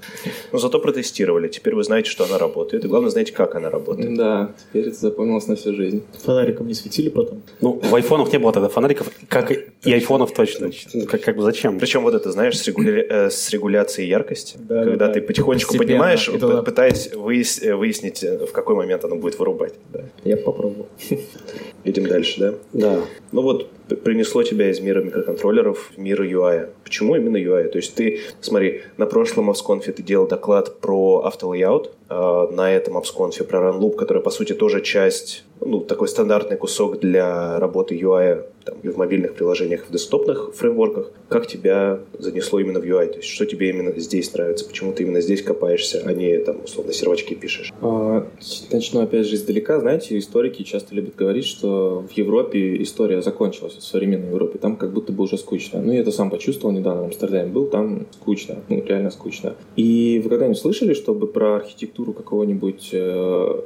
Но 0.52 0.58
зато 0.58 0.78
протестировали. 0.78 1.48
Теперь 1.48 1.74
вы 1.74 1.84
знаете, 1.84 2.10
что 2.10 2.24
она 2.24 2.38
работает. 2.38 2.84
И 2.84 2.88
главное, 2.88 3.10
знаете, 3.10 3.32
как 3.32 3.54
она 3.54 3.70
работает. 3.70 4.16
Да, 4.16 4.52
теперь 4.68 4.88
это 4.88 4.96
запомнилось 4.96 5.46
на 5.46 5.56
всю 5.56 5.74
жизнь. 5.74 6.02
Фонариком 6.24 6.66
не 6.66 6.74
светили 6.74 7.08
потом? 7.08 7.42
Ну, 7.60 7.80
в 7.82 7.94
айфонах 7.94 8.32
не 8.32 8.38
было 8.38 8.52
тогда 8.52 8.68
фонариков, 8.68 9.10
как 9.28 9.52
и 9.52 9.92
айфонов 9.92 10.32
точно. 10.32 10.70
Как, 11.08 11.22
как 11.22 11.36
бы 11.36 11.42
зачем? 11.42 11.78
Причем 11.78 12.02
вот 12.02 12.14
это, 12.14 12.32
знаешь, 12.32 12.58
с, 12.58 12.66
регуля... 12.66 13.04
э, 13.08 13.30
с 13.30 13.50
регуляцией 13.50 14.08
яркости, 14.08 14.56
Да, 14.58 14.84
когда 14.84 15.06
да, 15.08 15.09
ты 15.12 15.20
потихонечку 15.20 15.72
Постепенно. 15.74 15.98
поднимаешь, 16.00 16.28
И 16.28 16.38
туда- 16.38 16.62
пытаясь 16.62 17.12
выяс- 17.12 17.62
э, 17.62 17.74
выяснить, 17.74 18.22
э, 18.24 18.46
в 18.46 18.52
какой 18.52 18.74
момент 18.74 19.04
оно 19.04 19.16
будет 19.16 19.38
вырубать. 19.38 19.74
Да. 19.92 20.00
Я 20.24 20.36
попробовал. 20.36 20.86
Идем 21.84 22.06
дальше, 22.06 22.40
да? 22.40 22.54
Да. 22.72 23.00
Ну 23.32 23.42
вот 23.42 23.68
принесло 24.04 24.42
тебя 24.42 24.70
из 24.70 24.80
мира 24.80 25.02
микроконтроллеров 25.02 25.92
в 25.94 25.98
мир 25.98 26.20
UI. 26.22 26.68
Почему 26.84 27.16
именно 27.16 27.36
UI? 27.38 27.68
То 27.68 27.78
есть 27.78 27.94
ты, 27.94 28.20
смотри, 28.40 28.82
на 28.98 29.06
прошлом 29.06 29.50
AppsConf 29.50 29.90
ты 29.92 30.02
делал 30.02 30.26
доклад 30.28 30.78
про 30.80 31.22
автолейаут, 31.24 31.92
а 32.08 32.48
на 32.50 32.70
этом 32.72 32.98
AppsConf 32.98 33.42
про 33.44 33.60
RunLoop, 33.70 33.96
который, 33.96 34.22
по 34.22 34.30
сути, 34.30 34.52
тоже 34.52 34.80
часть, 34.82 35.44
ну, 35.60 35.80
такой 35.80 36.08
стандартный 36.08 36.56
кусок 36.56 37.00
для 37.00 37.58
работы 37.58 37.94
UI 37.98 38.44
там, 38.64 38.78
и 38.82 38.88
в 38.88 38.96
мобильных 38.96 39.34
приложениях, 39.34 39.86
в 39.88 39.92
десктопных 39.92 40.54
фреймворках. 40.54 41.10
Как 41.28 41.46
тебя 41.46 42.00
занесло 42.18 42.60
именно 42.60 42.80
в 42.80 42.84
UI? 42.84 43.06
То 43.08 43.16
есть 43.18 43.28
что 43.28 43.46
тебе 43.46 43.70
именно 43.70 43.92
здесь 43.98 44.32
нравится? 44.32 44.64
Почему 44.64 44.92
ты 44.92 45.02
именно 45.02 45.20
здесь 45.20 45.42
копаешься, 45.42 46.02
а 46.04 46.12
не, 46.12 46.38
там, 46.38 46.64
условно, 46.64 46.92
сервачки 46.92 47.34
пишешь? 47.34 47.72
А, 47.80 48.26
Начну 48.72 49.00
опять 49.00 49.26
же 49.26 49.36
издалека. 49.36 49.80
Знаете, 49.80 50.18
историки 50.18 50.62
часто 50.62 50.94
любят 50.94 51.14
говорить, 51.16 51.44
что 51.44 52.04
в 52.08 52.12
Европе 52.12 52.82
история 52.82 53.22
закончилась, 53.22 53.74
в 53.74 53.82
современной 53.82 54.28
Европе. 54.28 54.58
Там 54.58 54.76
как 54.76 54.92
будто 54.92 55.12
бы 55.12 55.24
уже 55.24 55.38
скучно. 55.38 55.80
Ну, 55.80 55.92
я 55.92 56.00
это 56.00 56.12
сам 56.12 56.30
почувствовал 56.30 56.74
недавно 56.74 57.02
в 57.02 57.04
Амстердаме 57.06 57.50
был, 57.50 57.66
там 57.66 58.06
скучно, 58.12 58.56
ну, 58.68 58.82
реально 58.84 59.10
скучно. 59.10 59.54
И 59.76 60.20
вы 60.22 60.30
когда-нибудь 60.30 60.58
слышали, 60.58 60.94
чтобы 60.94 61.26
про 61.26 61.56
архитектуру 61.56 62.12
какого-нибудь, 62.12 62.90
э, 62.92 63.60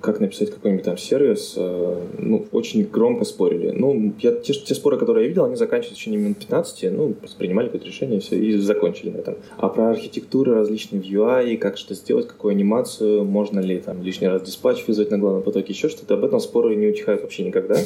как 0.00 0.20
написать 0.20 0.50
какой-нибудь 0.50 0.84
там 0.84 0.98
сервис, 0.98 1.54
э, 1.56 1.96
ну, 2.18 2.46
очень 2.52 2.84
громко 2.84 3.24
спорили. 3.24 3.70
Ну, 3.70 4.14
я, 4.20 4.32
те, 4.42 4.52
те 4.52 4.74
споры, 4.74 4.98
которые 4.98 5.24
я 5.24 5.28
видел, 5.28 5.44
они 5.44 5.56
заканчивались 5.56 5.96
в 5.96 6.00
течение 6.00 6.20
минут 6.20 6.38
15, 6.38 6.92
ну, 6.92 7.14
принимали 7.38 7.66
какое-то 7.66 7.86
решение, 7.86 8.20
все, 8.20 8.36
и 8.36 8.56
закончили 8.56 9.10
на 9.10 9.18
этом. 9.18 9.36
А 9.56 9.68
про 9.68 9.90
архитектуры 9.90 10.54
различные 10.54 11.00
в 11.00 11.04
UI, 11.04 11.56
как 11.56 11.76
что 11.76 11.94
сделать, 11.94 12.26
какую 12.26 12.52
анимацию, 12.52 13.24
можно 13.24 13.60
ли 13.60 13.78
там 13.78 14.02
лишний 14.02 14.28
раз 14.28 14.42
диспатч 14.42 14.86
вызвать 14.86 15.10
на 15.10 15.18
главном 15.18 15.42
потоке, 15.42 15.72
еще 15.72 15.88
что-то, 15.88 16.14
об 16.14 16.24
этом 16.24 16.40
споры 16.40 16.76
не 16.76 16.86
утихают 16.88 17.22
вообще 17.22 17.44
никогда. 17.44 17.76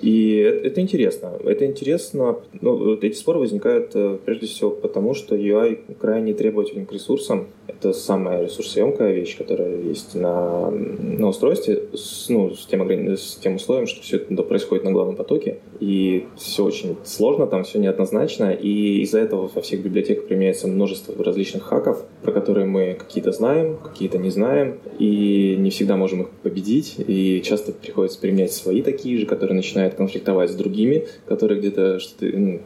И 0.00 0.36
это, 0.36 0.66
это 0.68 0.80
интересно. 0.80 1.32
Это 1.44 1.66
интересно, 1.66 2.36
ну, 2.60 2.76
вот 2.76 3.04
эти 3.04 3.16
споры 3.16 3.38
возникают 3.38 3.92
э, 3.94 4.18
прежде 4.24 4.46
всего 4.46 4.70
потому, 4.70 5.14
что 5.14 5.36
UI 5.36 5.96
крайне 5.98 6.34
требователен 6.34 6.86
к 6.86 6.92
ресурсам. 6.92 7.48
Это 7.66 7.92
самая 7.92 8.44
ресурсоемкая 8.44 9.12
вещь, 9.12 9.36
которая 9.36 9.82
есть 9.82 10.14
на, 10.14 10.70
на 10.70 11.28
устройстве, 11.28 11.84
с, 11.94 12.28
ну, 12.28 12.54
с, 12.54 12.66
тем, 12.66 12.88
с 13.16 13.36
тем 13.36 13.56
условием, 13.56 13.86
что 13.86 14.02
все 14.02 14.18
это 14.18 14.42
происходит 14.42 14.84
на 14.84 14.92
главном 14.92 15.16
потоке. 15.16 15.58
И 15.80 16.01
все 16.36 16.64
очень 16.64 16.96
сложно, 17.04 17.46
там 17.46 17.64
все 17.64 17.78
неоднозначно, 17.78 18.52
и 18.52 19.02
из-за 19.02 19.20
этого 19.20 19.50
во 19.52 19.62
всех 19.62 19.82
библиотеках 19.82 20.26
применяется 20.26 20.68
множество 20.68 21.14
различных 21.22 21.64
хаков, 21.64 22.04
про 22.22 22.32
которые 22.32 22.66
мы 22.66 22.94
какие-то 22.98 23.32
знаем, 23.32 23.78
какие-то 23.82 24.18
не 24.18 24.30
знаем, 24.30 24.78
и 24.98 25.56
не 25.58 25.70
всегда 25.70 25.96
можем 25.96 26.22
их 26.22 26.30
победить, 26.42 26.96
и 26.98 27.42
часто 27.44 27.72
приходится 27.72 28.20
применять 28.20 28.52
свои 28.52 28.82
такие 28.82 29.18
же, 29.18 29.26
которые 29.26 29.56
начинают 29.56 29.94
конфликтовать 29.94 30.50
с 30.50 30.54
другими, 30.54 31.06
которые 31.26 31.60
где-то 31.60 31.98
что-то, 32.00 32.26
ну, 32.36 32.60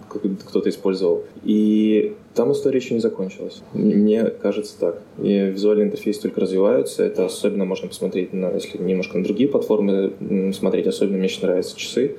кто-то 0.46 0.68
использовал. 0.68 1.24
И 1.44 2.14
там 2.36 2.52
история 2.52 2.78
еще 2.78 2.94
не 2.94 3.00
закончилась. 3.00 3.62
Мне 3.72 4.24
кажется 4.26 4.78
так. 4.78 5.02
И 5.18 5.32
визуальный 5.32 5.86
интерфейс 5.86 6.18
только 6.18 6.40
развивается. 6.40 7.02
Это 7.02 7.24
особенно 7.24 7.64
можно 7.64 7.88
посмотреть, 7.88 8.32
на, 8.32 8.50
если 8.50 8.78
немножко 8.78 9.16
на 9.18 9.24
другие 9.24 9.48
платформы 9.48 10.12
смотреть. 10.52 10.86
Особенно 10.86 11.16
мне 11.16 11.26
очень 11.26 11.42
нравятся 11.42 11.76
часы. 11.76 12.16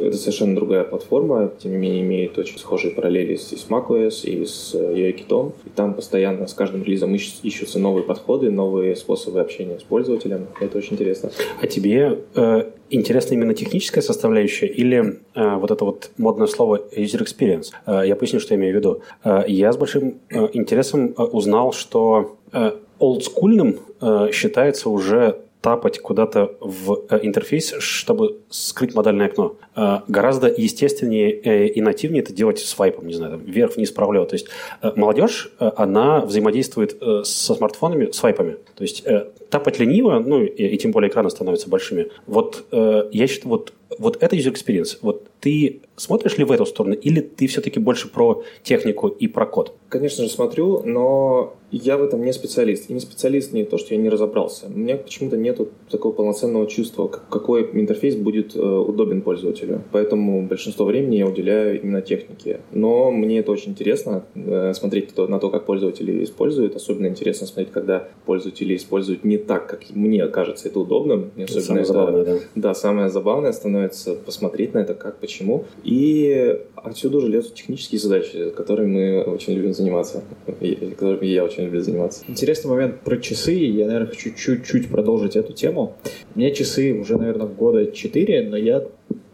Это 0.00 0.16
совершенно 0.16 0.54
другая 0.54 0.84
платформа, 0.84 1.52
тем 1.62 1.72
не 1.72 1.78
менее 1.78 2.02
имеет 2.02 2.38
очень 2.38 2.58
схожие 2.58 2.92
параллели 2.92 3.36
с, 3.36 3.52
и 3.52 3.56
с 3.56 3.66
macOS, 3.68 4.24
и 4.24 4.44
с 4.44 4.74
э, 4.74 4.78
UI-китом. 4.78 5.52
И 5.64 5.70
там 5.70 5.94
постоянно 5.94 6.46
с 6.46 6.54
каждым 6.54 6.82
релизом 6.82 7.14
ищ- 7.14 7.40
ищутся 7.42 7.78
новые 7.78 8.04
подходы, 8.04 8.50
новые 8.50 8.96
способы 8.96 9.40
общения 9.40 9.78
с 9.78 9.82
пользователем. 9.82 10.46
Это 10.60 10.78
очень 10.78 10.94
интересно. 10.94 11.30
А 11.60 11.66
тебе 11.66 12.18
э, 12.34 12.70
интересна 12.90 13.34
именно 13.34 13.54
техническая 13.54 14.02
составляющая 14.02 14.66
или 14.66 15.20
э, 15.34 15.56
вот 15.56 15.70
это 15.70 15.84
вот 15.84 16.10
модное 16.18 16.46
слово 16.46 16.80
user 16.96 17.22
experience? 17.22 17.66
Э, 17.86 18.06
я 18.06 18.16
поясню, 18.16 18.40
что 18.40 18.54
я 18.54 18.60
имею 18.60 18.74
в 18.74 18.76
виду. 18.76 19.02
Э, 19.24 19.44
я 19.46 19.72
с 19.72 19.76
большим 19.76 20.20
э, 20.30 20.48
интересом 20.52 21.14
э, 21.16 21.22
узнал, 21.22 21.72
что 21.72 22.36
э, 22.52 22.72
олдскульным 22.98 23.80
э, 24.00 24.28
считается 24.32 24.88
уже 24.90 25.38
тапать 25.62 26.00
куда-то 26.00 26.56
в 26.60 27.04
э, 27.08 27.20
интерфейс, 27.22 27.72
чтобы 27.78 28.40
скрыть 28.50 28.94
модальное 28.94 29.26
окно. 29.26 29.56
Э, 29.76 30.00
гораздо 30.08 30.48
естественнее 30.48 31.30
э, 31.30 31.68
и 31.68 31.80
нативнее 31.80 32.22
это 32.22 32.34
делать 32.34 32.58
свайпом, 32.58 33.06
не 33.06 33.14
знаю, 33.14 33.38
вверх, 33.38 33.76
вниз, 33.76 33.92
вправо, 33.92 34.12
лево. 34.12 34.26
То 34.26 34.34
есть 34.34 34.48
молодежь, 34.96 35.52
она 35.58 36.20
взаимодействует 36.20 37.00
со 37.24 37.54
смартфонами 37.54 38.10
свайпами. 38.10 38.56
То 38.74 38.82
есть 38.82 39.06
тапать 39.50 39.78
лениво, 39.78 40.18
ну 40.18 40.42
и, 40.42 40.46
и 40.46 40.76
тем 40.78 40.90
более 40.90 41.08
экраны 41.10 41.30
становятся 41.30 41.68
большими. 41.70 42.10
Вот 42.26 42.66
я 42.72 43.26
считаю, 43.28 43.50
вот, 43.50 43.72
вот 43.98 44.20
это 44.20 44.34
user 44.36 44.52
experience. 44.52 44.98
Вот 45.00 45.28
ты 45.40 45.82
смотришь 45.96 46.38
ли 46.38 46.44
в 46.44 46.50
эту 46.50 46.66
сторону, 46.66 46.94
или 46.94 47.20
ты 47.20 47.46
все-таки 47.46 47.78
больше 47.78 48.08
про 48.08 48.42
технику 48.64 49.08
и 49.08 49.28
про 49.28 49.46
код? 49.46 49.76
Конечно 49.88 50.24
же, 50.24 50.30
смотрю, 50.30 50.82
но 50.84 51.54
я 51.78 51.96
в 51.96 52.02
этом 52.04 52.24
не 52.24 52.32
специалист. 52.32 52.90
И 52.90 52.92
не 52.92 53.00
специалист 53.00 53.52
не 53.52 53.64
то, 53.64 53.78
что 53.78 53.94
я 53.94 54.00
не 54.00 54.08
разобрался. 54.08 54.66
У 54.66 54.78
меня 54.78 54.96
почему-то 54.96 55.36
нету 55.36 55.68
такого 55.90 56.12
полноценного 56.12 56.66
чувства, 56.66 57.08
как- 57.08 57.28
какой 57.28 57.62
интерфейс 57.72 58.14
будет 58.16 58.54
э, 58.56 58.60
удобен 58.60 59.22
пользователю. 59.22 59.82
Поэтому 59.92 60.42
большинство 60.42 60.84
времени 60.84 61.16
я 61.16 61.26
уделяю 61.26 61.80
именно 61.82 62.02
технике. 62.02 62.60
Но 62.72 63.10
мне 63.10 63.38
это 63.38 63.52
очень 63.52 63.70
интересно, 63.72 64.24
э, 64.34 64.72
смотреть 64.74 65.16
на 65.16 65.38
то, 65.38 65.50
как 65.50 65.64
пользователи 65.64 66.22
используют. 66.24 66.76
Особенно 66.76 67.06
интересно 67.06 67.46
смотреть, 67.46 67.72
когда 67.72 68.08
пользователи 68.26 68.76
используют 68.76 69.24
не 69.24 69.38
так, 69.38 69.66
как 69.66 69.80
мне 69.94 70.26
кажется 70.28 70.68
это 70.68 70.80
удобным. 70.80 71.30
Мне 71.36 71.44
особенно 71.44 71.62
самое 71.64 71.82
это- 71.84 71.92
забавное, 71.92 72.24
да. 72.24 72.36
да, 72.54 72.74
самое 72.74 73.08
забавное 73.10 73.52
становится 73.52 74.14
посмотреть 74.14 74.74
на 74.74 74.78
это, 74.80 74.94
как, 74.94 75.18
почему. 75.18 75.64
И 75.84 76.58
отсюда 76.76 77.18
уже 77.18 77.28
лезут 77.28 77.54
технические 77.54 77.98
задачи, 78.00 78.50
которыми 78.50 78.92
мы 78.92 79.22
очень 79.22 79.54
любим 79.54 79.72
заниматься. 79.74 80.22
И- 80.60 80.74
Которыми 80.92 81.26
я 81.26 81.44
очень 81.44 81.61
люблю 81.64 81.80
заниматься. 81.80 82.24
Интересный 82.28 82.70
момент 82.70 83.00
про 83.00 83.16
часы. 83.16 83.52
Я, 83.52 83.86
наверное, 83.86 84.08
хочу 84.08 84.34
чуть-чуть 84.34 84.88
продолжить 84.88 85.36
эту 85.36 85.52
тему. 85.52 85.96
У 86.34 86.38
меня 86.38 86.50
часы 86.50 86.92
уже, 86.92 87.16
наверное, 87.16 87.46
года 87.46 87.90
4, 87.90 88.48
но 88.48 88.56
я 88.56 88.86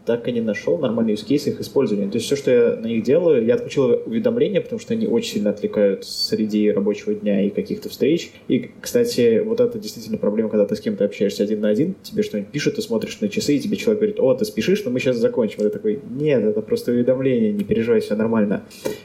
так 0.09 0.27
и 0.27 0.31
не 0.31 0.41
нашел 0.41 0.79
нормальный 0.79 1.13
use 1.13 1.23
case 1.23 1.51
их 1.51 1.61
использования. 1.61 2.09
То 2.09 2.15
есть 2.15 2.25
все, 2.25 2.35
что 2.35 2.49
я 2.49 2.75
на 2.77 2.87
них 2.87 3.03
делаю, 3.03 3.45
я 3.45 3.53
отключил 3.53 4.01
уведомления, 4.07 4.59
потому 4.59 4.79
что 4.79 4.95
они 4.95 5.05
очень 5.05 5.33
сильно 5.33 5.51
отвлекают 5.51 6.03
среди 6.03 6.71
рабочего 6.71 7.13
дня 7.13 7.45
и 7.45 7.51
каких-то 7.51 7.89
встреч. 7.89 8.31
И, 8.47 8.71
кстати, 8.81 9.37
вот 9.45 9.59
это 9.59 9.77
действительно 9.77 10.17
проблема, 10.17 10.49
когда 10.49 10.65
ты 10.65 10.75
с 10.75 10.81
кем-то 10.81 11.05
общаешься 11.05 11.43
один 11.43 11.61
на 11.61 11.69
один, 11.69 11.93
тебе 12.01 12.23
что-нибудь 12.23 12.51
пишут, 12.51 12.77
ты 12.77 12.81
смотришь 12.81 13.21
на 13.21 13.29
часы, 13.29 13.55
и 13.55 13.59
тебе 13.59 13.77
человек 13.77 13.99
говорит, 13.99 14.19
о, 14.19 14.33
ты 14.33 14.45
спешишь, 14.45 14.83
но 14.83 14.89
мы 14.89 14.99
сейчас 14.99 15.17
закончим. 15.17 15.57
А 15.59 15.63
ты 15.65 15.69
такой, 15.69 15.99
нет, 16.09 16.43
это 16.43 16.63
просто 16.63 16.91
уведомление, 16.91 17.53
не 17.53 17.63
переживай, 17.63 17.99
все 17.99 18.15
нормально. 18.15 18.63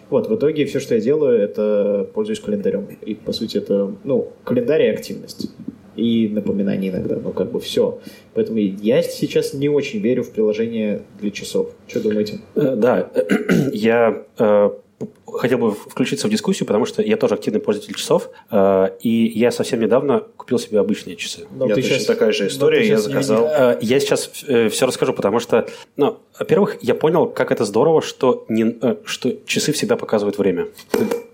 Вот, 0.09 0.31
в 0.31 0.35
итоге 0.35 0.65
все, 0.65 0.81
что 0.81 0.95
я 0.95 1.03
делаю, 1.03 1.39
это 1.39 2.09
пользуюсь 2.15 2.41
календарем. 2.41 2.87
И, 3.05 3.15
по 3.15 3.33
сути, 3.33 3.59
это, 3.59 3.95
ну, 4.05 4.33
календарь 4.45 4.85
и 4.85 4.89
активность. 4.89 5.51
И 5.97 6.29
напоминания 6.29 6.89
иногда, 6.89 7.17
ну, 7.17 7.33
как 7.33 7.53
бы 7.53 7.61
все. 7.61 7.99
Поэтому 8.35 8.59
я 8.59 9.03
сейчас 9.03 9.55
не 9.55 9.69
очень 9.69 10.01
верю 10.01 10.23
в 10.25 10.31
приложение 10.31 11.03
для 11.21 11.31
часов. 11.31 11.71
Что 11.89 12.01
думаете? 12.01 12.41
Э, 12.55 12.75
Да, 12.77 13.11
я 13.73 14.25
э, 14.39 14.71
хотел 15.27 15.59
бы 15.59 15.73
включиться 15.73 16.27
в 16.27 16.31
дискуссию, 16.31 16.67
потому 16.67 16.85
что 16.87 17.03
я 17.03 17.17
тоже 17.17 17.35
активный 17.35 17.61
пользователь 17.61 17.95
часов, 17.95 18.31
э, 18.51 18.89
и 19.01 19.33
я 19.39 19.51
совсем 19.51 19.81
недавно 19.81 20.25
купил 20.37 20.59
себе 20.59 20.81
обычные 20.81 21.17
часы. 21.17 21.47
Но 21.55 21.67
Я 21.67 21.75
точно 21.75 22.05
такая 22.07 22.33
же 22.33 22.49
история, 22.49 22.87
я 22.87 22.99
заказал. 22.99 23.49
Я 23.81 24.01
сейчас 24.01 24.27
все 24.27 24.87
расскажу, 24.87 25.13
потому 25.13 25.39
что, 25.39 25.67
ну, 25.97 26.19
во-первых, 26.39 26.79
я 26.81 26.95
понял, 26.95 27.27
как 27.27 27.53
это 27.53 27.65
здорово, 27.65 28.03
что, 28.03 28.45
не, 28.49 28.77
э, 28.83 28.97
что 29.05 29.33
часы 29.47 29.73
всегда 29.73 29.97
показывают 29.97 30.39
время. 30.39 30.67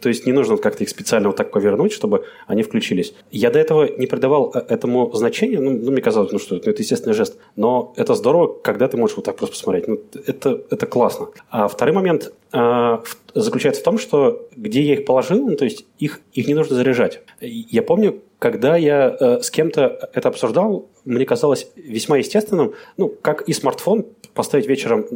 То- 0.00 0.08
есть 0.08 0.26
не 0.26 0.32
нужно 0.32 0.56
как-то 0.56 0.82
их 0.82 0.90
специально 0.90 1.28
вот 1.28 1.36
так 1.36 1.50
повернуть, 1.50 1.92
чтобы 1.92 2.24
они 2.46 2.62
включились. 2.62 3.14
Я 3.30 3.50
до 3.50 3.58
этого 3.58 3.84
не 3.98 4.06
придавал 4.06 4.52
э, 4.54 4.60
этому 4.68 5.10
значения, 5.14 5.60
ну, 5.60 5.70
ну, 5.70 5.90
мне 5.90 6.02
казалось, 6.02 6.32
ну 6.32 6.38
что, 6.38 6.54
ну, 6.54 6.60
это 6.60 6.82
естественный 6.82 7.14
жест. 7.14 7.38
Но 7.56 7.92
это 7.96 8.14
здорово, 8.14 8.58
когда 8.62 8.88
ты 8.88 8.96
можешь 8.96 9.16
вот 9.16 9.24
так 9.24 9.36
просто 9.36 9.56
посмотреть. 9.56 9.88
Ну, 9.88 10.00
это, 10.26 10.60
это 10.70 10.86
классно. 10.86 11.28
А 11.50 11.68
второй 11.68 11.94
момент 11.94 12.32
э, 12.52 12.98
заключается 13.34 13.80
в 13.80 13.84
том, 13.84 13.98
что 13.98 14.48
где 14.56 14.82
я 14.82 14.94
их 14.94 15.04
положил, 15.04 15.48
ну, 15.48 15.56
то 15.56 15.64
есть 15.64 15.86
их, 15.98 16.20
их 16.32 16.46
не 16.46 16.54
нужно 16.54 16.76
заряжать. 16.76 17.20
Я 17.40 17.82
помню, 17.82 18.20
когда 18.38 18.76
я 18.76 19.16
э, 19.20 19.40
с 19.42 19.50
кем-то 19.50 20.10
это 20.12 20.28
обсуждал, 20.28 20.88
мне 21.04 21.24
казалось 21.24 21.70
весьма 21.76 22.18
естественным, 22.18 22.74
ну, 22.96 23.08
как 23.08 23.42
и 23.48 23.52
смартфон, 23.52 24.06
поставить 24.34 24.66
вечером 24.66 25.06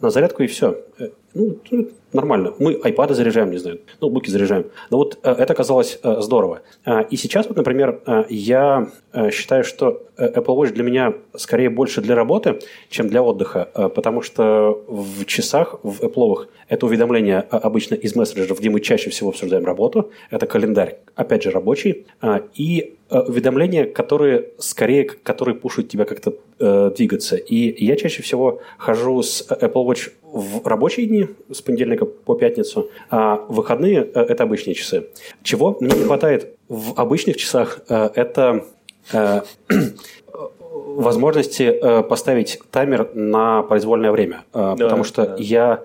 на 0.00 0.10
зарядку 0.10 0.42
и 0.42 0.46
все. 0.46 0.78
Ну, 1.34 1.56
нормально. 2.12 2.54
Мы 2.58 2.74
iPad 2.74 3.14
заряжаем, 3.14 3.50
не 3.50 3.58
знаю, 3.58 3.80
ноутбуки 4.00 4.30
заряжаем. 4.30 4.66
Но 4.90 4.98
вот 4.98 5.18
э, 5.22 5.30
это 5.30 5.54
казалось 5.54 5.98
э, 6.02 6.20
здорово. 6.20 6.62
Э, 6.84 7.04
и 7.10 7.16
сейчас, 7.16 7.46
вот, 7.46 7.56
например, 7.56 8.00
э, 8.06 8.24
я 8.28 8.88
считаю, 9.32 9.64
что 9.64 10.02
Apple 10.16 10.56
Watch 10.56 10.72
для 10.72 10.84
меня 10.84 11.14
скорее 11.36 11.70
больше 11.70 12.00
для 12.00 12.14
работы, 12.14 12.58
чем 12.88 13.08
для 13.08 13.22
отдыха, 13.22 13.68
потому 13.94 14.22
что 14.22 14.84
в 14.86 15.24
часах, 15.24 15.80
в 15.82 16.02
Apple 16.02 16.46
это 16.68 16.86
уведомление 16.86 17.38
обычно 17.38 17.96
из 17.96 18.14
мессенджеров, 18.14 18.60
где 18.60 18.70
мы 18.70 18.80
чаще 18.80 19.10
всего 19.10 19.30
обсуждаем 19.30 19.64
работу. 19.64 20.10
Это 20.30 20.46
календарь, 20.46 20.98
опять 21.16 21.42
же, 21.42 21.50
рабочий. 21.50 22.06
Э, 22.22 22.40
и 22.54 22.94
уведомления, 23.10 23.86
которые 23.86 24.50
скорее, 24.58 25.04
которые 25.04 25.56
пушат 25.56 25.88
тебя 25.88 26.04
как-то 26.04 26.34
э, 26.60 26.92
двигаться. 26.96 27.36
И 27.36 27.84
я 27.84 27.96
чаще 27.96 28.22
всего 28.22 28.60
хожу 28.78 29.20
с 29.22 29.44
Apple 29.50 29.84
Watch 29.84 30.12
в 30.32 30.66
рабочие 30.66 31.06
дни 31.06 31.28
с 31.50 31.60
понедельника 31.60 32.04
по 32.04 32.34
пятницу, 32.34 32.90
а 33.10 33.44
выходные 33.48 34.00
э, 34.02 34.20
это 34.20 34.44
обычные 34.44 34.74
часы. 34.74 35.08
Чего 35.42 35.76
мне 35.80 35.96
не 35.96 36.04
хватает 36.04 36.56
в 36.68 36.98
обычных 36.98 37.36
часах, 37.36 37.80
э, 37.88 38.10
это 38.14 38.64
э, 39.12 39.42
возможности 40.72 42.02
поставить 42.08 42.60
таймер 42.70 43.10
на 43.14 43.62
произвольное 43.62 44.12
время, 44.12 44.44
да, 44.52 44.76
потому 44.76 45.04
что 45.04 45.26
да. 45.26 45.36
я 45.38 45.82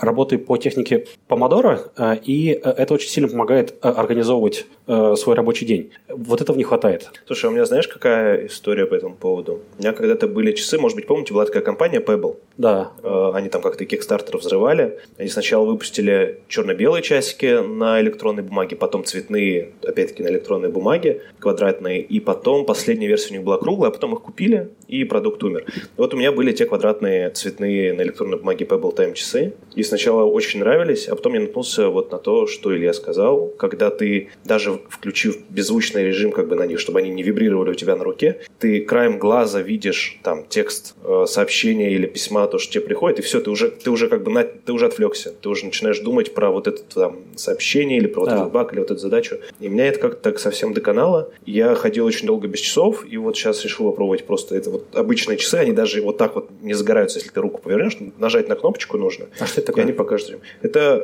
работаю 0.00 0.40
по 0.40 0.56
технике 0.56 1.06
Помодоро, 1.28 1.80
и 2.22 2.48
это 2.48 2.94
очень 2.94 3.08
сильно 3.08 3.28
помогает 3.28 3.76
организовывать 3.80 4.66
свой 4.86 5.36
рабочий 5.36 5.66
день. 5.66 5.90
Вот 6.08 6.40
этого 6.40 6.56
не 6.56 6.64
хватает. 6.64 7.10
Слушай, 7.26 7.46
у 7.46 7.50
меня 7.52 7.66
знаешь, 7.66 7.86
какая 7.86 8.46
история 8.46 8.86
по 8.86 8.94
этому 8.94 9.14
поводу? 9.14 9.60
У 9.78 9.82
меня 9.82 9.92
когда-то 9.92 10.26
были 10.26 10.52
часы, 10.52 10.78
может 10.78 10.96
быть, 10.96 11.06
помните, 11.06 11.34
была 11.34 11.44
такая 11.44 11.62
компания 11.62 12.00
Pebble. 12.00 12.36
Да. 12.56 12.92
Они 13.34 13.48
там 13.48 13.62
как-то 13.62 13.84
Kickstarter 13.84 14.38
взрывали. 14.38 14.98
Они 15.18 15.28
сначала 15.28 15.66
выпустили 15.66 16.40
черно-белые 16.48 17.02
часики 17.02 17.62
на 17.62 18.00
электронной 18.00 18.42
бумаге, 18.42 18.76
потом 18.76 19.04
цветные, 19.04 19.72
опять-таки, 19.82 20.22
на 20.22 20.28
электронной 20.28 20.70
бумаге, 20.70 21.22
квадратные, 21.38 22.00
и 22.00 22.20
потом 22.20 22.64
последняя 22.64 23.08
версия 23.08 23.34
у 23.34 23.36
них 23.36 23.44
была 23.44 23.58
круглая, 23.58 23.90
а 23.90 23.92
потом 23.92 24.14
их 24.14 24.22
купили, 24.22 24.70
и 24.88 25.04
продукт 25.04 25.42
умер. 25.42 25.66
Вот 25.96 26.14
у 26.14 26.16
меня 26.16 26.32
были 26.32 26.52
те 26.52 26.64
квадратные 26.64 27.30
цветные 27.30 27.92
на 27.92 28.02
электронной 28.02 28.38
бумаге 28.38 28.64
Pebble 28.64 28.94
Time 28.96 29.12
часы, 29.12 29.26
часы. 29.26 29.54
И 29.74 29.82
сначала 29.82 30.24
очень 30.24 30.60
нравились, 30.60 31.08
а 31.08 31.16
потом 31.16 31.34
я 31.34 31.40
наткнулся 31.40 31.88
вот 31.88 32.12
на 32.12 32.18
то, 32.18 32.46
что 32.46 32.74
Илья 32.74 32.92
сказал. 32.92 33.48
Когда 33.48 33.90
ты, 33.90 34.30
даже 34.44 34.75
включив 34.88 35.38
беззвучный 35.48 36.04
режим 36.04 36.32
как 36.32 36.48
бы 36.48 36.56
на 36.56 36.66
них, 36.66 36.80
чтобы 36.80 37.00
они 37.00 37.10
не 37.10 37.22
вибрировали 37.22 37.70
у 37.70 37.74
тебя 37.74 37.96
на 37.96 38.04
руке, 38.04 38.40
ты 38.58 38.80
краем 38.80 39.18
глаза 39.18 39.60
видишь 39.60 40.18
там 40.22 40.44
текст 40.48 40.94
э, 41.02 41.24
сообщения 41.26 41.92
или 41.92 42.06
письма, 42.06 42.46
то, 42.46 42.58
что 42.58 42.72
тебе 42.72 42.84
приходит, 42.84 43.18
и 43.18 43.22
все, 43.22 43.40
ты 43.40 43.50
уже, 43.50 43.70
ты 43.70 43.90
уже 43.90 44.08
как 44.08 44.22
бы 44.22 44.30
на, 44.30 44.44
ты 44.44 44.72
уже 44.72 44.86
отвлекся. 44.86 45.32
Ты 45.32 45.48
уже 45.48 45.66
начинаешь 45.66 46.00
думать 46.00 46.34
про 46.34 46.50
вот 46.50 46.66
это 46.66 46.82
там 46.82 47.18
сообщение 47.36 47.98
или 47.98 48.06
про 48.06 48.20
вот 48.20 48.28
да. 48.30 48.36
этот 48.36 48.52
баг 48.52 48.72
или 48.72 48.80
вот 48.80 48.90
эту 48.90 49.00
задачу. 49.00 49.38
И 49.60 49.68
меня 49.68 49.86
это 49.86 49.98
как-то 49.98 50.20
так 50.20 50.38
совсем 50.38 50.72
доконало. 50.72 51.30
Я 51.44 51.74
ходил 51.74 52.06
очень 52.06 52.26
долго 52.26 52.48
без 52.48 52.60
часов, 52.60 53.04
и 53.08 53.16
вот 53.16 53.36
сейчас 53.36 53.64
решил 53.64 53.86
попробовать 53.90 54.24
просто 54.24 54.56
это 54.56 54.70
вот 54.70 54.94
обычные 54.94 55.38
часы, 55.38 55.56
они 55.56 55.72
даже 55.72 56.02
вот 56.02 56.18
так 56.18 56.34
вот 56.34 56.50
не 56.62 56.74
загораются, 56.74 57.18
если 57.18 57.30
ты 57.30 57.40
руку 57.40 57.60
повернешь, 57.62 57.96
нажать 58.18 58.48
на 58.48 58.56
кнопочку 58.56 58.98
нужно, 58.98 59.26
а 59.38 59.46
что 59.46 59.60
это 59.60 59.68
такое? 59.68 59.84
И 59.84 59.86
они 59.86 59.92
покажут. 59.92 60.38
Это, 60.62 61.02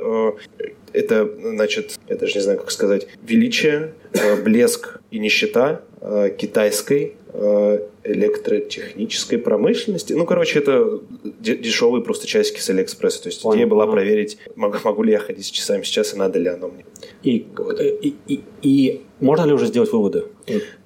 э, 0.59 0.69
это, 0.93 1.29
значит, 1.41 1.99
я 2.09 2.17
даже 2.17 2.35
не 2.35 2.41
знаю, 2.41 2.59
как 2.59 2.71
сказать, 2.71 3.07
величие, 3.23 3.93
э, 4.13 4.43
блеск 4.43 5.01
и 5.11 5.19
нищета 5.19 5.83
э, 6.01 6.31
китайской 6.37 7.15
электротехнической 8.05 9.39
промышленности. 9.39 10.13
Ну, 10.13 10.25
короче, 10.27 10.59
это 10.59 11.01
дешевые 11.41 12.03
просто 12.03 12.27
часики 12.27 12.61
с 12.61 12.69
Алиэкспресса. 12.71 13.23
То 13.23 13.29
есть 13.29 13.43
Понял. 13.43 13.57
идея 13.57 13.67
была 13.67 13.87
проверить, 13.87 14.39
могу, 14.57 14.79
могу 14.85 15.03
ли 15.03 15.13
я 15.13 15.19
ходить 15.19 15.47
с 15.47 15.51
часами 15.51 15.83
сейчас 15.83 16.15
и 16.15 16.17
надо 16.17 16.39
ли 16.39 16.49
оно 16.49 16.69
мне. 16.69 16.85
И, 17.23 17.47
вот. 17.57 17.81
и, 17.81 18.17
и, 18.27 18.41
и 18.63 19.03
можно 19.23 19.47
ли 19.47 19.53
уже 19.53 19.67
сделать 19.67 19.93
выводы? 19.93 20.25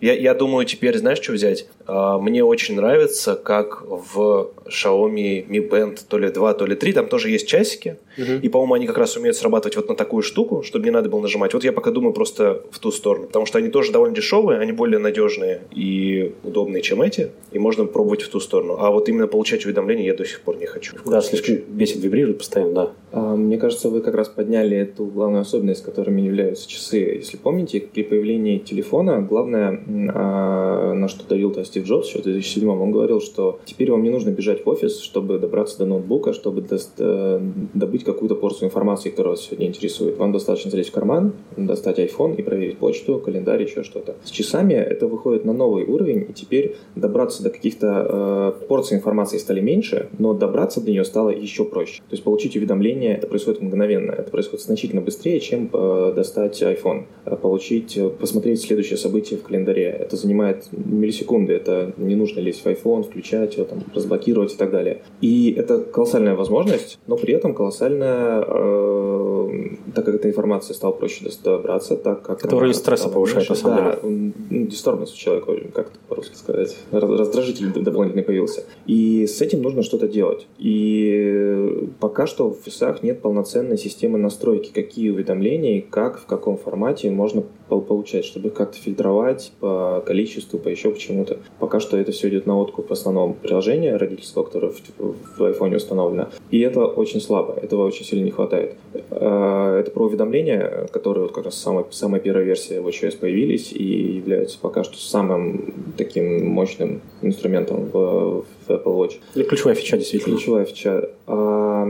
Я, 0.00 0.12
я 0.12 0.34
думаю, 0.34 0.66
теперь 0.66 0.98
знаешь, 0.98 1.18
что 1.20 1.32
взять? 1.32 1.66
А, 1.86 2.18
мне 2.18 2.44
очень 2.44 2.76
нравится, 2.76 3.34
как 3.34 3.82
в 3.82 4.50
Xiaomi 4.66 5.46
Mi 5.48 5.66
Band 5.66 6.00
то 6.06 6.18
ли 6.18 6.28
2, 6.28 6.52
то 6.52 6.66
ли 6.66 6.76
3, 6.76 6.92
там 6.92 7.08
тоже 7.08 7.30
есть 7.30 7.48
часики. 7.48 7.96
Угу. 8.18 8.32
И, 8.42 8.48
по-моему, 8.50 8.74
они 8.74 8.86
как 8.86 8.98
раз 8.98 9.16
умеют 9.16 9.36
срабатывать 9.36 9.76
вот 9.76 9.88
на 9.88 9.94
такую 9.94 10.22
штуку, 10.22 10.62
чтобы 10.62 10.84
не 10.84 10.90
надо 10.90 11.08
было 11.08 11.20
нажимать. 11.20 11.54
Вот 11.54 11.64
я 11.64 11.72
пока 11.72 11.90
думаю 11.90 12.12
просто 12.12 12.62
в 12.70 12.78
ту 12.78 12.92
сторону. 12.92 13.26
Потому 13.26 13.46
что 13.46 13.56
они 13.56 13.68
тоже 13.68 13.90
довольно 13.90 14.14
дешевые, 14.14 14.60
они 14.60 14.72
более 14.72 14.98
надежные 14.98 15.62
и 15.74 16.34
удобные, 16.44 16.82
чем 16.82 17.00
эти. 17.06 17.30
И 17.52 17.58
можно 17.58 17.84
пробовать 17.84 18.22
в 18.22 18.28
ту 18.28 18.40
сторону. 18.40 18.76
А 18.78 18.90
вот 18.90 19.08
именно 19.08 19.26
получать 19.26 19.64
уведомления 19.64 20.06
я 20.06 20.14
до 20.14 20.24
сих 20.24 20.40
пор 20.40 20.56
не 20.56 20.66
хочу. 20.66 20.96
Да, 21.04 21.20
слишком 21.20 21.56
бесит, 21.68 22.02
вибрирует 22.02 22.38
постоянно, 22.38 22.74
да. 22.74 22.92
А, 23.16 23.34
мне 23.34 23.56
кажется, 23.56 23.88
вы 23.88 24.02
как 24.02 24.14
раз 24.14 24.28
подняли 24.28 24.76
эту 24.76 25.06
главную 25.06 25.40
особенность, 25.40 25.82
которыми 25.82 26.20
являются 26.20 26.68
часы. 26.68 26.98
Если 26.98 27.38
помните, 27.38 27.80
при 27.80 28.02
появлении 28.02 28.58
телефона 28.58 29.22
главное, 29.22 29.80
а, 30.14 30.92
на 30.92 31.08
что 31.08 31.26
давил-то 31.26 31.64
Стив 31.64 31.86
Джобс 31.86 32.08
еще 32.08 32.18
в 32.18 32.24
2007 32.24 32.68
он 32.68 32.92
говорил, 32.92 33.22
что 33.22 33.58
теперь 33.64 33.90
вам 33.90 34.02
не 34.02 34.10
нужно 34.10 34.30
бежать 34.30 34.66
в 34.66 34.68
офис, 34.68 35.00
чтобы 35.00 35.38
добраться 35.38 35.78
до 35.78 35.86
ноутбука, 35.86 36.34
чтобы 36.34 36.62
э, 36.98 37.40
добыть 37.72 38.04
какую-то 38.04 38.34
порцию 38.34 38.68
информации, 38.68 39.08
которая 39.08 39.30
вас 39.30 39.40
сегодня 39.40 39.68
интересует. 39.68 40.18
Вам 40.18 40.32
достаточно 40.32 40.70
залезть 40.70 40.90
в 40.90 40.92
карман, 40.92 41.32
достать 41.56 41.98
iPhone 41.98 42.36
и 42.36 42.42
проверить 42.42 42.76
почту, 42.76 43.18
календарь, 43.18 43.62
еще 43.62 43.82
что-то. 43.82 44.16
С 44.24 44.30
часами 44.30 44.74
это 44.74 45.06
выходит 45.06 45.46
на 45.46 45.54
новый 45.54 45.84
уровень, 45.84 46.26
и 46.28 46.32
теперь 46.34 46.76
добраться 46.96 47.42
до 47.42 47.48
каких-то 47.48 48.52
э, 48.60 48.66
порций 48.66 48.98
информации 48.98 49.38
стали 49.38 49.60
меньше, 49.60 50.10
но 50.18 50.34
добраться 50.34 50.82
до 50.82 50.90
нее 50.90 51.04
стало 51.04 51.30
еще 51.30 51.64
проще. 51.64 52.02
То 52.08 52.12
есть 52.12 52.22
получить 52.22 52.56
уведомление, 52.56 53.05
это 53.14 53.26
происходит 53.26 53.62
мгновенно, 53.62 54.12
это 54.12 54.30
происходит 54.30 54.64
значительно 54.64 55.00
быстрее, 55.00 55.40
чем 55.40 55.70
э, 55.72 56.12
достать 56.14 56.60
iPhone, 56.62 57.04
э, 57.24 57.36
получить, 57.36 57.96
э, 57.96 58.08
посмотреть 58.08 58.60
следующее 58.60 58.96
событие 58.96 59.38
в 59.38 59.42
календаре. 59.42 59.84
Это 59.84 60.16
занимает 60.16 60.64
миллисекунды, 60.72 61.52
это 61.52 61.92
не 61.96 62.14
нужно 62.14 62.40
лезть 62.40 62.64
в 62.64 62.66
iPhone, 62.66 63.02
включать 63.02 63.54
его, 63.56 63.64
там, 63.64 63.82
разблокировать 63.94 64.54
и 64.54 64.56
так 64.56 64.70
далее. 64.70 65.02
И 65.20 65.52
это 65.52 65.80
колоссальная 65.80 66.34
возможность, 66.34 66.98
но 67.06 67.16
при 67.16 67.34
этом 67.34 67.54
колоссальная, 67.54 68.44
э, 68.46 69.50
так 69.94 70.04
как 70.04 70.14
эта 70.16 70.28
информация 70.28 70.74
стала 70.74 70.92
проще 70.92 71.24
добраться, 71.44 71.96
так 71.96 72.22
как... 72.22 72.44
Это 72.44 72.56
уровень 72.56 72.74
стресса 72.74 73.08
повышает, 73.08 73.48
на 73.48 73.54
самом 73.54 73.76
да, 73.76 73.98
деле. 74.02 74.32
Да, 74.50 74.66
дисторбенс 74.70 75.12
у 75.12 75.16
человека, 75.16 75.52
как 75.72 75.86
это 75.88 75.98
по-русски 76.08 76.36
сказать, 76.36 76.76
раздражитель 76.90 77.72
дополнительный 77.72 78.22
появился. 78.22 78.64
И 78.86 79.26
с 79.26 79.40
этим 79.40 79.62
нужно 79.62 79.82
что-то 79.82 80.08
делать. 80.08 80.46
И 80.58 81.88
пока 82.00 82.26
что 82.26 82.50
в 82.50 82.70
часах 82.86 83.02
нет 83.02 83.20
полноценной 83.20 83.78
системы 83.78 84.18
настройки, 84.18 84.70
какие 84.72 85.10
уведомления, 85.10 85.82
как, 85.88 86.18
в 86.18 86.26
каком 86.26 86.56
формате 86.56 87.10
можно 87.10 87.42
получать, 87.68 88.24
чтобы 88.24 88.48
их 88.48 88.54
как-то 88.54 88.78
фильтровать 88.78 89.52
по 89.60 90.02
количеству, 90.06 90.58
по 90.58 90.68
еще 90.68 90.90
почему-то. 90.90 91.38
Пока 91.58 91.80
что 91.80 91.96
это 91.96 92.12
все 92.12 92.28
идет 92.28 92.46
на 92.46 92.58
откуп 92.58 92.92
основного 92.92 93.32
приложения 93.32 93.96
родительского, 93.96 94.44
которое 94.44 94.72
в, 94.72 94.80
в 94.98 95.40
iPhone 95.40 95.76
установлено. 95.76 96.28
И 96.50 96.60
это 96.60 96.84
очень 96.84 97.20
слабо, 97.20 97.58
этого 97.60 97.86
очень 97.86 98.04
сильно 98.04 98.24
не 98.24 98.30
хватает. 98.30 98.76
А, 99.10 99.80
это 99.80 99.90
про 99.90 100.06
уведомления, 100.06 100.86
которые 100.92 101.24
вот 101.24 101.32
как 101.32 101.44
раз 101.44 101.56
самая, 101.56 101.84
самая 101.90 102.20
первая 102.20 102.44
версия 102.44 102.80
WatchOS 102.80 103.18
появились 103.18 103.72
и 103.72 103.84
являются 103.84 104.58
пока 104.60 104.84
что 104.84 104.96
самым 104.96 105.74
таким 105.96 106.46
мощным 106.46 107.00
инструментом 107.22 107.86
в, 107.92 108.44
в 108.66 108.70
Apple 108.70 108.96
Watch. 108.96 109.14
Или 109.34 109.44
ключевая 109.44 109.74
фича, 109.74 109.96
действительно. 109.96 110.36
Ключевая 110.36 110.64
фича. 110.64 111.10
А, 111.26 111.86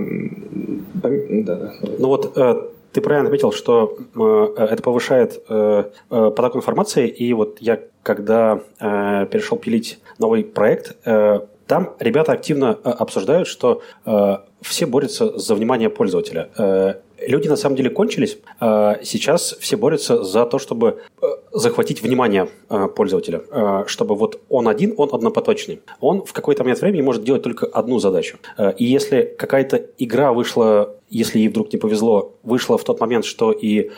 да. 0.95 1.73
Ну 1.99 2.09
вот 2.09 2.37
э, 2.37 2.55
ты 2.93 3.01
правильно 3.01 3.29
отметил, 3.29 3.53
что 3.53 3.99
э, 4.15 4.65
это 4.65 4.83
повышает 4.83 5.43
э, 5.49 5.85
э, 6.11 6.31
поток 6.31 6.57
информации, 6.57 7.09
и 7.09 7.33
вот 7.35 7.59
я, 7.61 7.81
когда 8.03 8.61
э, 8.81 9.27
перешел 9.31 9.59
пилить 9.59 9.99
новый 10.19 10.45
проект, 10.45 10.97
э, 11.05 11.41
там 11.67 11.95
ребята 11.99 12.33
активно 12.33 12.79
э, 12.83 12.89
обсуждают, 12.91 13.49
что 13.49 13.83
э, 14.05 14.37
все 14.63 14.87
борются 14.87 15.39
за 15.39 15.55
внимание 15.55 15.91
пользователя. 15.91 16.51
Э, 16.59 16.95
люди 17.21 17.49
на 17.49 17.57
самом 17.57 17.77
деле 17.77 17.91
кончились. 17.91 18.39
Э, 18.61 18.95
сейчас 19.03 19.57
все 19.61 19.77
борются 19.77 20.23
за 20.25 20.47
то, 20.47 20.59
чтобы 20.59 21.03
э, 21.21 21.27
захватить 21.53 22.03
внимание 22.03 22.49
пользователя, 22.95 23.85
чтобы 23.87 24.15
вот 24.15 24.41
он 24.49 24.69
один, 24.69 24.95
он 24.97 25.09
однопоточный. 25.13 25.81
Он 26.01 26.23
в 26.25 26.33
какой-то 26.33 26.65
момент 26.65 26.81
времени 26.81 27.03
может 27.03 27.25
делать 27.25 27.43
только 27.43 27.67
одну 27.67 27.99
задачу. 27.99 28.37
И 28.77 28.85
если 28.85 29.23
какая-то 29.39 29.87
игра 29.99 30.33
вышла, 30.33 30.95
если 31.09 31.39
ей 31.39 31.49
вдруг 31.49 31.73
не 31.73 31.79
повезло, 31.79 32.35
вышла 32.43 32.77
в 32.77 32.85
тот 32.85 33.01
момент, 33.01 33.25
что 33.25 33.53
и 33.53 33.91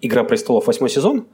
«Игра 0.00 0.22
престолов» 0.22 0.68
восьмой 0.68 0.90
сезон, 0.90 1.26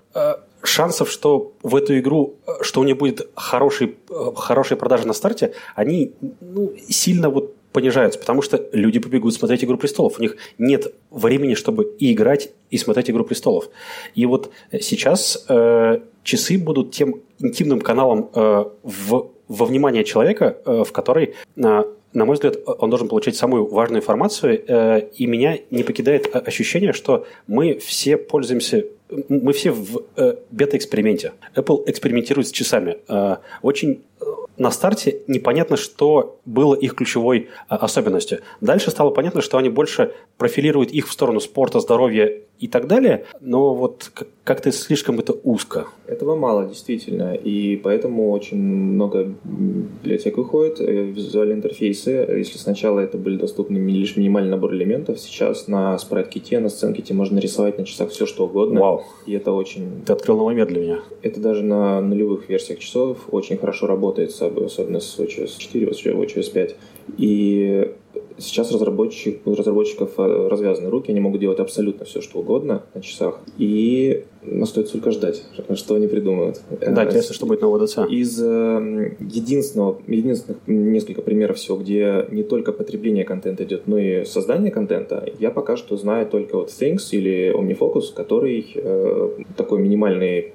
шансов, 0.62 1.10
что 1.10 1.52
в 1.62 1.76
эту 1.76 1.98
игру, 1.98 2.36
что 2.62 2.80
у 2.80 2.84
нее 2.84 2.94
будет 2.94 3.28
хороший, 3.34 3.96
хорошие 4.36 4.78
продажи 4.78 5.06
на 5.06 5.12
старте, 5.12 5.52
они 5.74 6.14
ну, 6.40 6.72
сильно 6.88 7.28
вот 7.28 7.54
понижаются, 7.72 8.18
потому 8.18 8.42
что 8.42 8.68
люди 8.72 8.98
побегут 8.98 9.34
смотреть 9.34 9.64
«Игру 9.64 9.76
престолов». 9.76 10.18
У 10.18 10.22
них 10.22 10.36
нет 10.58 10.94
времени, 11.10 11.54
чтобы 11.54 11.84
и 11.98 12.12
играть, 12.12 12.50
и 12.70 12.78
смотреть 12.78 13.10
«Игру 13.10 13.24
престолов». 13.24 13.68
И 14.14 14.26
вот 14.26 14.50
сейчас 14.80 15.44
э, 15.48 16.00
часы 16.22 16.58
будут 16.58 16.92
тем 16.92 17.20
интимным 17.38 17.80
каналом 17.80 18.30
э, 18.34 18.64
в, 18.82 19.30
во 19.48 19.64
внимание 19.66 20.04
человека, 20.04 20.58
э, 20.64 20.84
в 20.84 20.92
который 20.92 21.34
э, 21.56 21.84
на 22.14 22.24
мой 22.24 22.34
взгляд, 22.34 22.56
он 22.66 22.88
должен 22.88 23.08
получать 23.08 23.36
самую 23.36 23.66
важную 23.66 24.00
информацию, 24.00 24.64
э, 24.66 25.08
и 25.14 25.26
меня 25.26 25.58
не 25.70 25.82
покидает 25.82 26.34
ощущение, 26.34 26.92
что 26.92 27.26
мы 27.46 27.78
все 27.78 28.16
пользуемся 28.16 28.84
мы 29.28 29.52
все 29.52 29.70
в 29.70 30.02
э, 30.16 30.34
бета-эксперименте. 30.50 31.32
Apple 31.54 31.84
экспериментирует 31.86 32.48
с 32.48 32.50
часами. 32.50 32.98
Э, 33.08 33.36
очень 33.62 34.02
э, 34.20 34.24
на 34.58 34.70
старте 34.70 35.22
непонятно, 35.26 35.76
что 35.76 36.40
было 36.44 36.74
их 36.74 36.94
ключевой 36.94 37.48
э, 37.70 37.74
особенностью. 37.74 38.40
Дальше 38.60 38.90
стало 38.90 39.10
понятно, 39.10 39.40
что 39.40 39.58
они 39.58 39.68
больше 39.68 40.12
профилируют 40.36 40.90
их 40.90 41.08
в 41.08 41.12
сторону 41.12 41.40
спорта, 41.40 41.80
здоровья 41.80 42.42
и 42.58 42.66
так 42.66 42.88
далее, 42.88 43.24
но 43.40 43.74
вот 43.74 44.10
как-то 44.42 44.72
слишком 44.72 45.18
это 45.20 45.32
узко. 45.32 45.86
Этого 46.06 46.34
мало, 46.34 46.66
действительно, 46.66 47.34
и 47.34 47.76
поэтому 47.76 48.30
очень 48.32 48.58
много 48.58 49.32
библиотек 49.44 50.36
выходит, 50.36 50.80
э, 50.80 51.04
визуальные 51.04 51.56
интерфейсы. 51.56 52.10
Если 52.10 52.58
сначала 52.58 53.00
это 53.00 53.16
были 53.16 53.36
доступны 53.36 53.78
лишь 53.78 54.16
минимальный 54.16 54.50
набор 54.50 54.74
элементов, 54.74 55.20
сейчас 55.20 55.68
на 55.68 55.96
спрайт-ките, 55.98 56.58
на 56.58 56.68
сценките 56.68 57.14
можно 57.14 57.38
рисовать 57.38 57.78
на 57.78 57.84
часах 57.84 58.10
все, 58.10 58.26
что 58.26 58.46
угодно. 58.46 58.80
Вау. 58.80 59.04
И 59.26 59.34
это 59.34 59.52
очень... 59.52 60.02
Ты 60.04 60.12
открыл 60.12 60.38
новый 60.38 60.54
мир 60.54 60.66
для 60.66 60.80
меня. 60.80 60.98
Это 61.22 61.40
даже 61.40 61.62
на 61.62 62.00
нулевых 62.00 62.48
версиях 62.48 62.80
часов 62.80 63.18
очень 63.30 63.56
хорошо 63.56 63.86
работает, 63.86 64.32
особенно 64.56 65.00
с 65.00 65.18
WatchOS 65.18 65.58
4, 65.58 65.86
WatchOS 65.86 66.52
5. 66.52 66.76
И 67.18 67.92
сейчас 68.38 68.72
разработчик, 68.72 69.46
у 69.46 69.54
разработчиков 69.54 70.12
э, 70.18 70.48
развязаны 70.48 70.90
руки, 70.90 71.10
они 71.10 71.20
могут 71.20 71.40
делать 71.40 71.58
абсолютно 71.58 72.04
все, 72.04 72.20
что 72.20 72.38
угодно 72.38 72.82
на 72.94 73.00
часах. 73.00 73.40
И 73.58 74.24
стоит 74.66 74.90
только 74.92 75.10
ждать, 75.10 75.42
что 75.74 75.94
они 75.94 76.06
придумают. 76.06 76.60
Да, 76.80 77.04
интересно, 77.04 77.34
что 77.34 77.46
будет 77.46 77.62
на 77.62 77.74
ОДЦ. 77.74 77.98
Из 78.08 78.40
э, 78.40 79.16
единственного, 79.20 80.00
единственных 80.06 80.60
несколько 80.66 81.22
примеров 81.22 81.56
всего, 81.56 81.76
где 81.78 82.26
не 82.30 82.42
только 82.42 82.72
потребление 82.72 83.24
контента 83.24 83.64
идет, 83.64 83.86
но 83.86 83.98
и 83.98 84.24
создание 84.24 84.70
контента, 84.70 85.24
я 85.38 85.50
пока 85.50 85.76
что 85.76 85.96
знаю 85.96 86.26
только 86.26 86.56
вот 86.56 86.68
Things 86.68 87.08
или 87.10 87.52
OmniFocus, 87.54 88.14
который 88.14 88.66
э, 88.74 89.30
такой 89.56 89.80
минимальный 89.80 90.52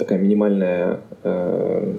такая 0.00 0.18
минимальная 0.18 1.00
э, 1.22 1.94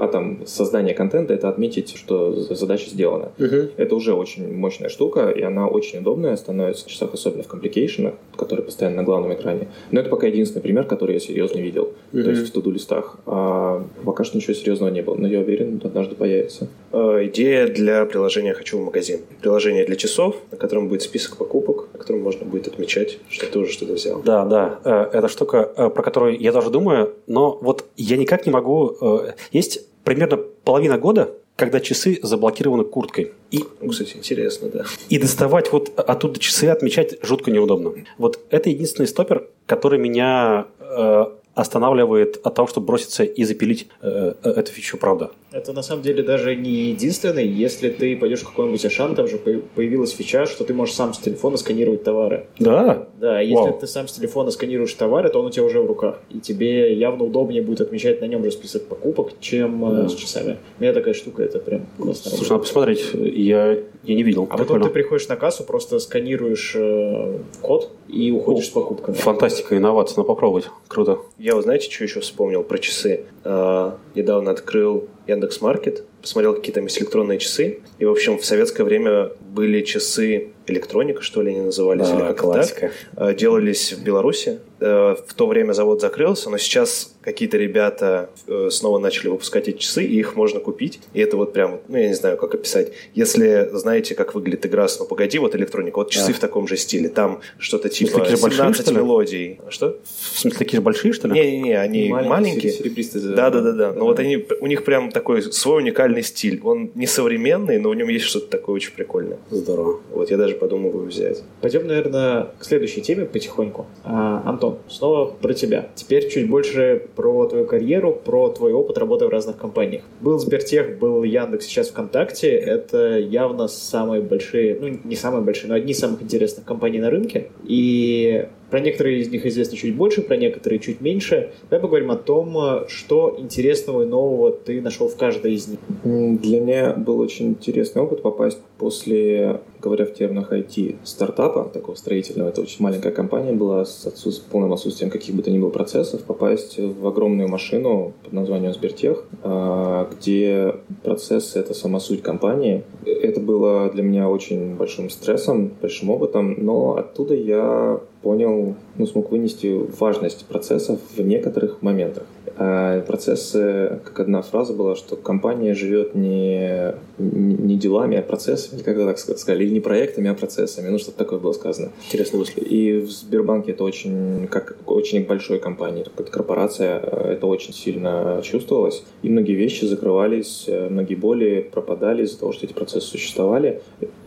атом 0.00 0.46
создания 0.46 0.94
контента 0.94 1.32
это 1.32 1.48
отметить, 1.48 1.96
что 1.96 2.32
задача 2.54 2.90
сделана. 2.90 3.32
Uh-huh. 3.38 3.72
Это 3.76 3.94
уже 3.96 4.12
очень 4.12 4.54
мощная 4.54 4.90
штука, 4.90 5.30
и 5.30 5.42
она 5.42 5.66
очень 5.66 6.00
удобная 6.00 6.36
становится 6.36 6.84
в 6.84 6.88
часах, 6.88 7.14
особенно 7.14 7.42
в 7.42 7.48
компликейшенах, 7.48 8.14
которые 8.36 8.64
постоянно 8.64 8.96
на 8.98 9.04
главном 9.04 9.23
экране. 9.32 9.68
Но 9.90 10.00
это 10.00 10.10
пока 10.10 10.26
единственный 10.26 10.60
пример, 10.60 10.84
который 10.84 11.14
я 11.14 11.20
серьезно 11.20 11.58
видел. 11.58 11.94
Uh-huh. 12.12 12.22
То 12.22 12.30
есть 12.30 12.48
в 12.48 12.52
туду 12.52 12.70
листах. 12.70 13.16
А 13.26 13.84
пока 14.04 14.24
что 14.24 14.36
ничего 14.36 14.54
серьезного 14.54 14.90
не 14.90 15.02
было, 15.02 15.14
но 15.14 15.26
я 15.26 15.40
уверен, 15.40 15.80
однажды 15.82 16.14
появится. 16.14 16.68
Э, 16.92 17.20
идея 17.24 17.68
для 17.68 18.04
приложения 18.04 18.52
«Хочу 18.52 18.78
в 18.78 18.84
магазин». 18.84 19.20
Приложение 19.40 19.86
для 19.86 19.96
часов, 19.96 20.36
на 20.50 20.58
котором 20.58 20.88
будет 20.88 21.02
список 21.02 21.36
покупок, 21.36 21.88
на 21.92 21.98
котором 21.98 22.20
можно 22.20 22.44
будет 22.44 22.66
отмечать, 22.66 23.18
что 23.28 23.46
ты 23.46 23.58
уже 23.58 23.72
что-то 23.72 23.94
взял. 23.94 24.22
Да, 24.22 24.44
да. 24.44 24.80
Э, 24.84 25.18
это 25.18 25.28
штука, 25.28 25.70
э, 25.76 25.90
про 25.90 26.02
которую 26.02 26.38
я 26.38 26.52
даже 26.52 26.70
думаю, 26.70 27.14
но 27.26 27.58
вот 27.60 27.86
я 27.96 28.16
никак 28.16 28.46
не 28.46 28.52
могу... 28.52 28.96
Э, 29.00 29.32
есть 29.52 29.86
примерно 30.04 30.38
половина 30.64 30.98
года, 30.98 31.30
когда 31.56 31.80
часы 31.80 32.18
заблокированы 32.22 32.84
курткой. 32.84 33.32
И, 33.50 33.64
ну, 33.80 33.90
кстати, 33.90 34.16
интересно, 34.16 34.68
да. 34.68 34.84
И 35.08 35.18
доставать 35.18 35.72
вот 35.72 35.92
оттуда 35.96 36.40
часы, 36.40 36.64
отмечать 36.64 37.16
жутко 37.22 37.50
неудобно. 37.50 37.92
Вот 38.18 38.40
это 38.50 38.70
единственный 38.70 39.06
стопер, 39.06 39.48
который 39.66 39.98
меня 39.98 40.66
э, 40.80 41.26
останавливает 41.54 42.40
от 42.44 42.54
того, 42.54 42.68
чтобы 42.68 42.86
броситься 42.86 43.24
и 43.24 43.44
запилить 43.44 43.88
э, 44.02 44.34
э, 44.42 44.50
эту 44.50 44.72
фичу, 44.72 44.98
правда. 44.98 45.30
Это 45.52 45.72
на 45.72 45.82
самом 45.82 46.02
деле 46.02 46.22
даже 46.22 46.56
не 46.56 46.90
единственный. 46.90 47.46
Если 47.46 47.88
ты 47.88 48.16
пойдешь 48.16 48.40
в 48.40 48.48
какой-нибудь 48.48 48.84
Ашан, 48.84 49.14
там 49.14 49.28
же 49.28 49.38
появилась 49.38 50.10
фича, 50.10 50.46
что 50.46 50.64
ты 50.64 50.74
можешь 50.74 50.94
сам 50.94 51.14
с 51.14 51.18
телефона 51.18 51.56
сканировать 51.56 52.02
товары. 52.02 52.46
Да? 52.58 53.06
Да, 53.20 53.40
если 53.40 53.54
Вау. 53.54 53.78
ты 53.80 53.86
сам 53.86 54.08
с 54.08 54.12
телефона 54.12 54.50
сканируешь 54.50 54.92
товары, 54.94 55.28
то 55.28 55.38
он 55.38 55.46
у 55.46 55.50
тебя 55.50 55.64
уже 55.64 55.80
в 55.80 55.86
руках. 55.86 56.18
И 56.30 56.40
тебе 56.40 56.92
явно 56.94 57.24
удобнее 57.24 57.62
будет 57.62 57.80
отмечать 57.80 58.20
на 58.20 58.24
нем 58.24 58.44
же 58.44 58.50
список 58.50 58.86
покупок, 58.86 59.32
чем 59.38 59.84
э, 59.84 60.02
да. 60.02 60.08
с 60.08 60.14
часами. 60.14 60.58
У 60.78 60.82
меня 60.82 60.92
такая 60.92 61.14
штука, 61.14 61.44
это 61.44 61.60
прям 61.60 61.86
классно. 61.98 62.32
Слушай, 62.32 62.50
надо 62.50 62.62
посмотреть. 62.62 63.10
Я, 63.14 63.78
я 64.02 64.14
не 64.14 64.24
видел. 64.24 64.48
А 64.50 64.58
потом 64.58 64.82
ты 64.82 64.90
приходишь 64.90 65.28
на 65.28 65.36
кассу, 65.36 65.62
просто 65.62 66.00
сканируешь 66.00 66.74
э, 66.74 67.38
код 67.62 67.92
и 68.08 68.32
уходишь 68.32 68.64
О, 68.64 68.66
с 68.66 68.70
покупками. 68.70 69.14
Фантастика, 69.14 69.76
инновация. 69.76 70.16
Надо 70.16 70.26
попробовать. 70.26 70.68
Круто. 70.88 71.18
Я, 71.44 71.56
вы 71.56 71.60
знаете, 71.60 71.90
что 71.90 72.04
еще 72.04 72.20
вспомнил 72.20 72.62
про 72.62 72.78
часы? 72.78 73.26
А, 73.44 73.98
недавно 74.14 74.50
открыл 74.50 75.10
Яндекс 75.26 75.60
Маркет, 75.60 76.04
посмотрел 76.20 76.54
какие 76.54 76.72
там 76.72 76.84
есть 76.84 76.98
электронные 76.98 77.38
часы. 77.38 77.80
И, 77.98 78.04
в 78.04 78.10
общем, 78.10 78.38
в 78.38 78.44
советское 78.44 78.84
время 78.84 79.30
были 79.40 79.82
часы 79.82 80.52
электроника, 80.66 81.22
что 81.22 81.42
ли, 81.42 81.50
они 81.50 81.60
назывались, 81.60 82.08
да, 82.08 82.14
или 82.14 82.20
как 82.28 82.38
классика. 82.38 82.92
так, 83.14 83.36
делались 83.36 83.92
в 83.92 84.02
Беларуси. 84.02 84.60
Э, 84.80 85.16
в 85.26 85.34
то 85.34 85.46
время 85.46 85.72
завод 85.72 86.00
закрылся, 86.00 86.50
но 86.50 86.58
сейчас 86.58 87.14
какие-то 87.20 87.58
ребята 87.58 88.30
э, 88.46 88.68
снова 88.70 88.98
начали 88.98 89.28
выпускать 89.28 89.68
эти 89.68 89.78
часы, 89.78 90.04
и 90.04 90.18
их 90.18 90.36
можно 90.36 90.60
купить. 90.60 91.00
И 91.12 91.20
это 91.20 91.36
вот 91.36 91.52
прям, 91.52 91.80
ну, 91.88 91.98
я 91.98 92.08
не 92.08 92.14
знаю, 92.14 92.36
как 92.36 92.54
описать. 92.54 92.92
Если 93.14 93.68
знаете, 93.72 94.14
как 94.14 94.34
выглядит 94.34 94.66
игра 94.66 94.86
«Ну, 94.98 95.04
погоди», 95.04 95.38
вот 95.38 95.54
электроника, 95.54 95.98
вот 95.98 96.10
часы 96.10 96.28
да. 96.28 96.34
в 96.34 96.38
таком 96.38 96.66
же 96.66 96.76
стиле. 96.76 97.08
Там 97.08 97.40
что-то 97.58 97.88
типа 97.88 98.20
такие 98.20 98.36
17 98.36 98.62
большие, 98.62 98.96
мелодий. 98.96 99.60
Что? 99.68 99.98
В 100.04 100.38
смысле, 100.38 100.58
такие 100.58 100.78
же 100.78 100.82
большие, 100.82 101.12
что 101.12 101.28
ли? 101.28 101.34
Не-не-не, 101.34 101.78
они 101.78 102.08
маленькие. 102.08 102.30
маленькие. 102.30 102.72
Серебристые. 102.72 103.34
Да-да-да. 103.34 103.92
Но 103.92 104.04
вот 104.06 104.18
они, 104.18 104.46
у 104.60 104.66
них 104.66 104.84
прям 104.84 105.10
такой 105.14 105.42
свой 105.42 105.82
уникальный 105.82 106.22
стиль. 106.22 106.60
Он 106.62 106.90
не 106.94 107.06
современный, 107.06 107.78
но 107.78 107.88
в 107.88 107.94
нем 107.94 108.08
есть 108.08 108.26
что-то 108.26 108.48
такое 108.48 108.74
очень 108.74 108.92
прикольное. 108.92 109.38
Здорово. 109.50 110.00
Вот 110.10 110.30
я 110.30 110.36
даже 110.36 110.54
подумываю 110.56 111.06
взять. 111.06 111.42
Пойдем, 111.62 111.86
наверное, 111.86 112.48
к 112.58 112.64
следующей 112.64 113.00
теме 113.00 113.24
потихоньку. 113.24 113.86
А, 114.02 114.42
Антон, 114.44 114.78
снова 114.88 115.26
про 115.26 115.54
тебя. 115.54 115.88
Теперь 115.94 116.28
чуть 116.28 116.50
больше 116.50 117.02
про 117.16 117.46
твою 117.46 117.64
карьеру, 117.66 118.12
про 118.12 118.50
твой 118.50 118.72
опыт 118.72 118.98
работы 118.98 119.26
в 119.26 119.30
разных 119.30 119.56
компаниях. 119.56 120.02
Был 120.20 120.38
Сбертех, 120.38 120.98
был 120.98 121.22
Яндекс, 121.22 121.66
сейчас 121.66 121.88
ВКонтакте. 121.88 122.50
Это 122.50 123.18
явно 123.18 123.68
самые 123.68 124.20
большие, 124.20 124.76
ну 124.80 124.98
не 125.04 125.16
самые 125.16 125.42
большие, 125.42 125.68
но 125.68 125.74
одни 125.74 125.92
из 125.92 125.98
самых 125.98 126.22
интересных 126.22 126.64
компаний 126.64 126.98
на 126.98 127.10
рынке. 127.10 127.48
И 127.64 128.46
про 128.70 128.80
некоторые 128.80 129.20
из 129.20 129.28
них 129.28 129.46
известно 129.46 129.76
чуть 129.76 129.94
больше, 129.94 130.22
про 130.22 130.36
некоторые 130.36 130.78
чуть 130.78 131.00
меньше. 131.00 131.52
Давай 131.70 131.80
поговорим 131.80 132.10
о 132.10 132.16
том, 132.16 132.86
что 132.88 133.36
интересного 133.38 134.02
и 134.02 134.06
нового 134.06 134.52
ты 134.52 134.80
нашел 134.80 135.08
в 135.08 135.16
каждой 135.16 135.54
из 135.54 135.68
них. 135.68 135.78
Для 136.02 136.60
меня 136.60 136.92
был 136.92 137.20
очень 137.20 137.50
интересный 137.50 138.02
опыт 138.02 138.22
попасть 138.22 138.58
после, 138.78 139.60
говоря 139.80 140.04
в 140.06 140.14
терминах 140.14 140.52
IT, 140.52 140.96
стартапа, 141.04 141.70
такого 141.72 141.94
строительного. 141.94 142.48
Это 142.48 142.60
очень 142.60 142.82
маленькая 142.82 143.12
компания 143.12 143.52
была 143.52 143.84
с 143.84 144.06
отсутств... 144.06 144.44
полным 144.50 144.72
отсутствием 144.72 145.10
каких 145.10 145.34
бы 145.34 145.42
то 145.42 145.50
ни 145.50 145.58
было 145.58 145.70
процессов, 145.70 146.22
попасть 146.22 146.78
в 146.78 147.06
огромную 147.06 147.48
машину 147.48 148.12
под 148.22 148.32
названием 148.32 148.72
Сбертех, 148.72 149.24
а, 149.42 150.10
где 150.10 150.74
процессы— 151.02 151.58
это 151.60 151.74
сама 151.74 152.00
суть 152.00 152.22
компании. 152.22 152.84
Это 153.04 153.40
было 153.40 153.90
для 153.90 154.02
меня 154.02 154.28
очень 154.28 154.74
большим 154.74 155.10
стрессом, 155.10 155.72
большим 155.80 156.10
опытом, 156.10 156.56
но 156.58 156.96
оттуда 156.96 157.34
я 157.34 158.00
понял, 158.24 158.74
ну, 158.96 159.06
смог 159.06 159.30
вынести 159.30 159.68
важность 160.00 160.46
процессов 160.46 160.98
в 161.16 161.20
некоторых 161.20 161.82
моментах. 161.82 162.24
А 162.56 163.00
процессы, 163.00 164.00
как 164.04 164.20
одна 164.20 164.40
фраза 164.40 164.72
была, 164.72 164.94
что 164.94 165.16
компания 165.16 165.74
живет 165.74 166.14
не, 166.14 166.94
не 167.18 167.76
делами, 167.76 168.16
а 168.16 168.22
процессами, 168.22 168.80
когда 168.80 169.06
так 169.06 169.18
сказали, 169.18 169.64
или 169.64 169.74
не 169.74 169.80
проектами, 169.80 170.30
а 170.30 170.34
процессами, 170.34 170.88
ну, 170.88 170.98
что-то 170.98 171.18
такое 171.18 171.38
было 171.38 171.52
сказано. 171.52 171.90
Интересно 172.06 172.38
мысль. 172.38 172.62
И 172.64 173.00
в 173.00 173.10
Сбербанке 173.10 173.72
это 173.72 173.84
очень, 173.84 174.46
как 174.50 174.76
очень 174.86 175.26
большой 175.26 175.58
компании, 175.58 176.04
как 176.16 176.30
корпорация, 176.30 177.00
это 177.00 177.46
очень 177.46 177.74
сильно 177.74 178.40
чувствовалось. 178.42 179.04
И 179.22 179.28
многие 179.28 179.54
вещи 179.54 179.84
закрывались, 179.84 180.68
многие 180.90 181.16
боли 181.16 181.68
пропадали 181.72 182.22
из-за 182.22 182.38
того, 182.38 182.52
что 182.52 182.66
эти 182.66 182.72
процессы 182.72 183.08
существовали. 183.08 183.82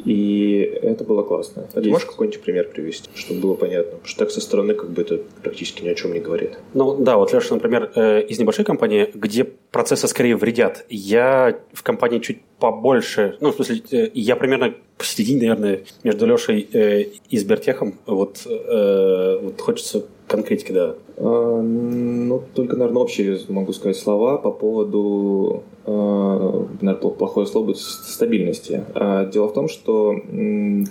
И 0.07 0.59
это 0.83 1.03
было 1.03 1.21
классно. 1.21 1.67
А 1.73 1.81
ты 1.81 1.89
можешь 1.89 2.07
какой-нибудь 2.07 2.41
пример 2.41 2.69
привести, 2.69 3.09
чтобы 3.13 3.41
было 3.41 3.53
понятно? 3.55 3.91
Потому 3.91 4.07
что 4.07 4.19
так 4.19 4.31
со 4.31 4.39
стороны 4.39 4.73
как 4.73 4.89
бы 4.89 5.01
это 5.01 5.19
практически 5.43 5.83
ни 5.83 5.89
о 5.89 5.95
чем 5.95 6.13
не 6.13 6.21
говорит. 6.21 6.57
Ну 6.73 6.95
да, 6.95 7.17
вот 7.17 7.33
Леша, 7.33 7.53
например, 7.55 7.91
э, 7.93 8.21
из 8.21 8.39
небольшой 8.39 8.63
компании, 8.63 9.11
где 9.13 9.43
процессы 9.43 10.07
скорее 10.07 10.37
вредят. 10.37 10.85
Я 10.87 11.59
в 11.73 11.83
компании 11.83 12.19
чуть 12.19 12.39
побольше, 12.57 13.35
ну, 13.41 13.51
в 13.51 13.55
смысле, 13.55 13.81
э, 13.91 14.09
я 14.13 14.37
примерно 14.37 14.75
посередине, 14.97 15.49
наверное, 15.49 15.81
между 16.03 16.25
Лешей 16.25 16.69
э, 16.71 17.01
и 17.29 17.37
Сбертехом. 17.37 17.99
Вот, 18.05 18.45
вот 18.45 19.59
хочется 19.59 20.05
конкретики, 20.27 20.71
да. 20.71 20.95
А, 21.17 21.61
ну, 21.61 22.43
только, 22.53 22.75
наверное, 22.75 23.01
общие 23.01 23.39
могу 23.49 23.73
сказать 23.73 23.97
слова 23.97 24.37
по 24.37 24.51
поводу 24.51 25.63
Э, 25.87 26.65
наверное, 26.81 27.11
плохое 27.11 27.47
слово 27.47 27.67
будет 27.67 27.77
стабильности. 27.77 28.83
А 28.93 29.25
дело 29.25 29.47
в 29.47 29.53
том, 29.53 29.69
что 29.69 30.15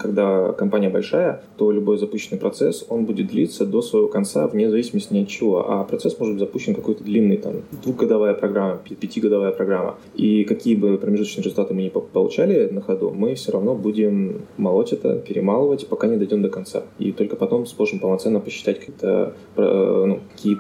когда 0.01 0.53
компания 0.53 0.89
большая, 0.89 1.43
то 1.59 1.71
любой 1.71 1.99
запущенный 1.99 2.41
процесс, 2.41 2.87
он 2.89 3.05
будет 3.05 3.27
длиться 3.29 3.67
до 3.67 3.83
своего 3.83 4.09
конца 4.09 4.49
вне 4.49 4.71
зависимости 4.71 5.13
ни 5.13 5.23
от 5.23 5.29
чего. 5.29 5.71
А 5.71 5.85
процесс 5.85 6.19
может 6.19 6.37
быть 6.37 6.41
запущен 6.41 6.75
какой-то 6.75 7.05
длинный, 7.05 7.37
там, 7.37 7.57
двухгодовая 7.85 8.33
программа, 8.33 8.79
пятигодовая 8.79 9.53
программа. 9.53 9.97
И 10.15 10.45
какие 10.45 10.75
бы 10.75 10.97
промежуточные 10.97 11.45
результаты 11.45 11.75
мы 11.75 11.83
не 11.83 11.91
получали 11.91 12.69
на 12.71 12.81
ходу, 12.81 13.11
мы 13.11 13.35
все 13.35 13.53
равно 13.53 13.75
будем 13.75 14.47
молоть 14.57 14.95
это, 14.95 15.19
перемалывать, 15.19 15.87
пока 15.89 16.07
не 16.07 16.17
дойдем 16.17 16.41
до 16.41 16.49
конца. 16.49 16.85
И 16.99 17.13
только 17.13 17.37
потом 17.37 17.67
сможем 17.67 17.99
полноценно 17.99 18.41
посчитать 18.41 18.79
какие-то 18.79 19.35
э, 19.57 20.16
ну, 20.17 20.21
какие 20.35 20.57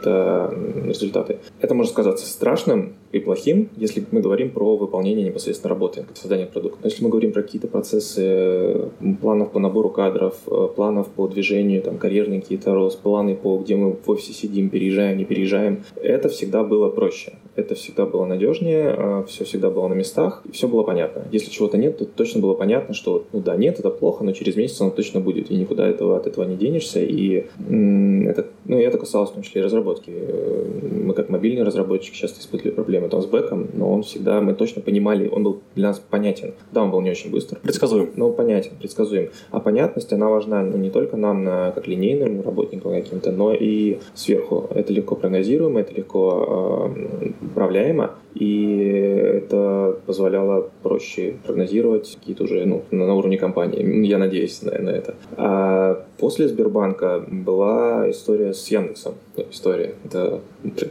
результаты. 0.88 1.38
Это 1.60 1.74
может 1.74 1.92
казаться 1.92 2.26
страшным, 2.26 2.94
и 3.16 3.20
плохим, 3.20 3.68
если 3.76 4.04
мы 4.10 4.20
говорим 4.20 4.50
про 4.50 4.76
выполнение 4.76 5.24
непосредственно 5.24 5.70
работы, 5.70 6.04
создание 6.14 6.46
продукта. 6.46 6.78
Но 6.82 6.88
если 6.88 7.02
мы 7.02 7.10
говорим 7.10 7.32
про 7.32 7.42
какие-то 7.42 7.68
процессы 7.68 8.90
планов 9.20 9.52
по 9.52 9.58
набору 9.58 9.90
кадров, 9.90 10.34
э, 10.46 10.68
планов 10.74 11.08
по 11.08 11.26
движению, 11.26 11.82
там, 11.82 11.98
карьерные 11.98 12.40
какие-то 12.40 12.74
рост, 12.74 13.00
планы 13.00 13.34
по 13.34 13.58
где 13.58 13.76
мы 13.76 13.92
в 13.92 14.10
офисе 14.10 14.32
сидим, 14.32 14.68
переезжаем, 14.70 15.16
не 15.18 15.24
переезжаем, 15.24 15.84
это 15.96 16.28
всегда 16.28 16.64
было 16.64 16.90
проще. 16.90 17.34
Это 17.54 17.74
всегда 17.74 18.04
было 18.04 18.26
надежнее, 18.26 18.94
э, 18.96 19.24
все 19.28 19.44
всегда 19.44 19.70
было 19.70 19.88
на 19.88 19.94
местах, 19.94 20.42
и 20.44 20.52
все 20.52 20.68
было 20.68 20.82
понятно. 20.82 21.24
Если 21.32 21.50
чего-то 21.50 21.78
нет, 21.78 21.98
то 21.98 22.04
точно 22.04 22.40
было 22.40 22.54
понятно, 22.54 22.94
что, 22.94 23.24
ну 23.32 23.40
да, 23.40 23.56
нет, 23.56 23.78
это 23.78 23.90
плохо, 23.90 24.24
но 24.24 24.32
через 24.32 24.56
месяц 24.56 24.80
оно 24.80 24.90
точно 24.90 25.20
будет, 25.20 25.50
и 25.50 25.56
никуда 25.56 25.86
этого, 25.86 26.16
от 26.16 26.26
этого 26.26 26.44
не 26.44 26.56
денешься. 26.56 27.00
И 27.00 27.46
это, 27.68 28.46
ну, 28.66 28.78
и 28.78 28.82
это 28.82 28.98
касалось 28.98 29.30
в 29.30 29.34
том 29.34 29.42
числе 29.46 29.62
разработки. 29.62 30.12
Э, 30.14 30.64
мы 31.04 31.14
как 31.14 31.28
мобильные 31.28 31.64
разработчики 31.64 32.14
часто 32.14 32.40
испытывали 32.40 32.72
проблемы 32.72 33.08
там 33.08 33.22
с 33.22 33.26
бэком, 33.26 33.68
но 33.72 33.92
он 33.92 34.02
всегда, 34.02 34.40
мы 34.40 34.54
точно 34.54 34.82
понимали, 34.82 35.28
он 35.28 35.42
был 35.42 35.62
для 35.74 35.88
нас 35.88 35.98
понятен. 35.98 36.54
Да, 36.72 36.82
он 36.82 36.90
был 36.90 37.00
не 37.00 37.10
очень 37.10 37.30
быстр. 37.30 37.58
Предсказуем. 37.62 38.10
Но 38.16 38.30
понятен, 38.32 38.72
предсказуем. 38.78 39.30
А 39.50 39.60
понятность, 39.60 40.12
она 40.12 40.28
важна 40.28 40.62
ну, 40.62 40.76
не 40.76 40.90
только 40.90 41.16
нам, 41.16 41.44
на, 41.44 41.72
как 41.72 41.86
линейным 41.86 42.42
работникам 42.42 42.92
каким-то, 42.92 43.32
но 43.32 43.54
и 43.54 43.98
сверху. 44.14 44.68
Это 44.74 44.92
легко 44.92 45.16
прогнозируемо, 45.16 45.80
это 45.80 45.94
легко 45.94 46.92
э, 47.20 47.30
управляемо, 47.42 48.12
и 48.34 49.40
это 49.46 49.98
позволяло 50.06 50.70
проще 50.82 51.36
прогнозировать 51.44 52.16
какие-то 52.18 52.44
уже 52.44 52.64
ну, 52.66 52.84
на 52.90 53.14
уровне 53.14 53.38
компании. 53.38 54.06
Я 54.06 54.18
надеюсь 54.18 54.62
на, 54.62 54.72
на 54.78 54.90
это. 54.90 55.14
А 55.36 56.05
после 56.18 56.48
Сбербанка 56.48 57.24
была 57.28 58.10
история 58.10 58.54
с 58.54 58.66
Яндексом. 58.68 59.14
Ну, 59.36 59.46
история. 59.50 59.94
Это 60.04 60.40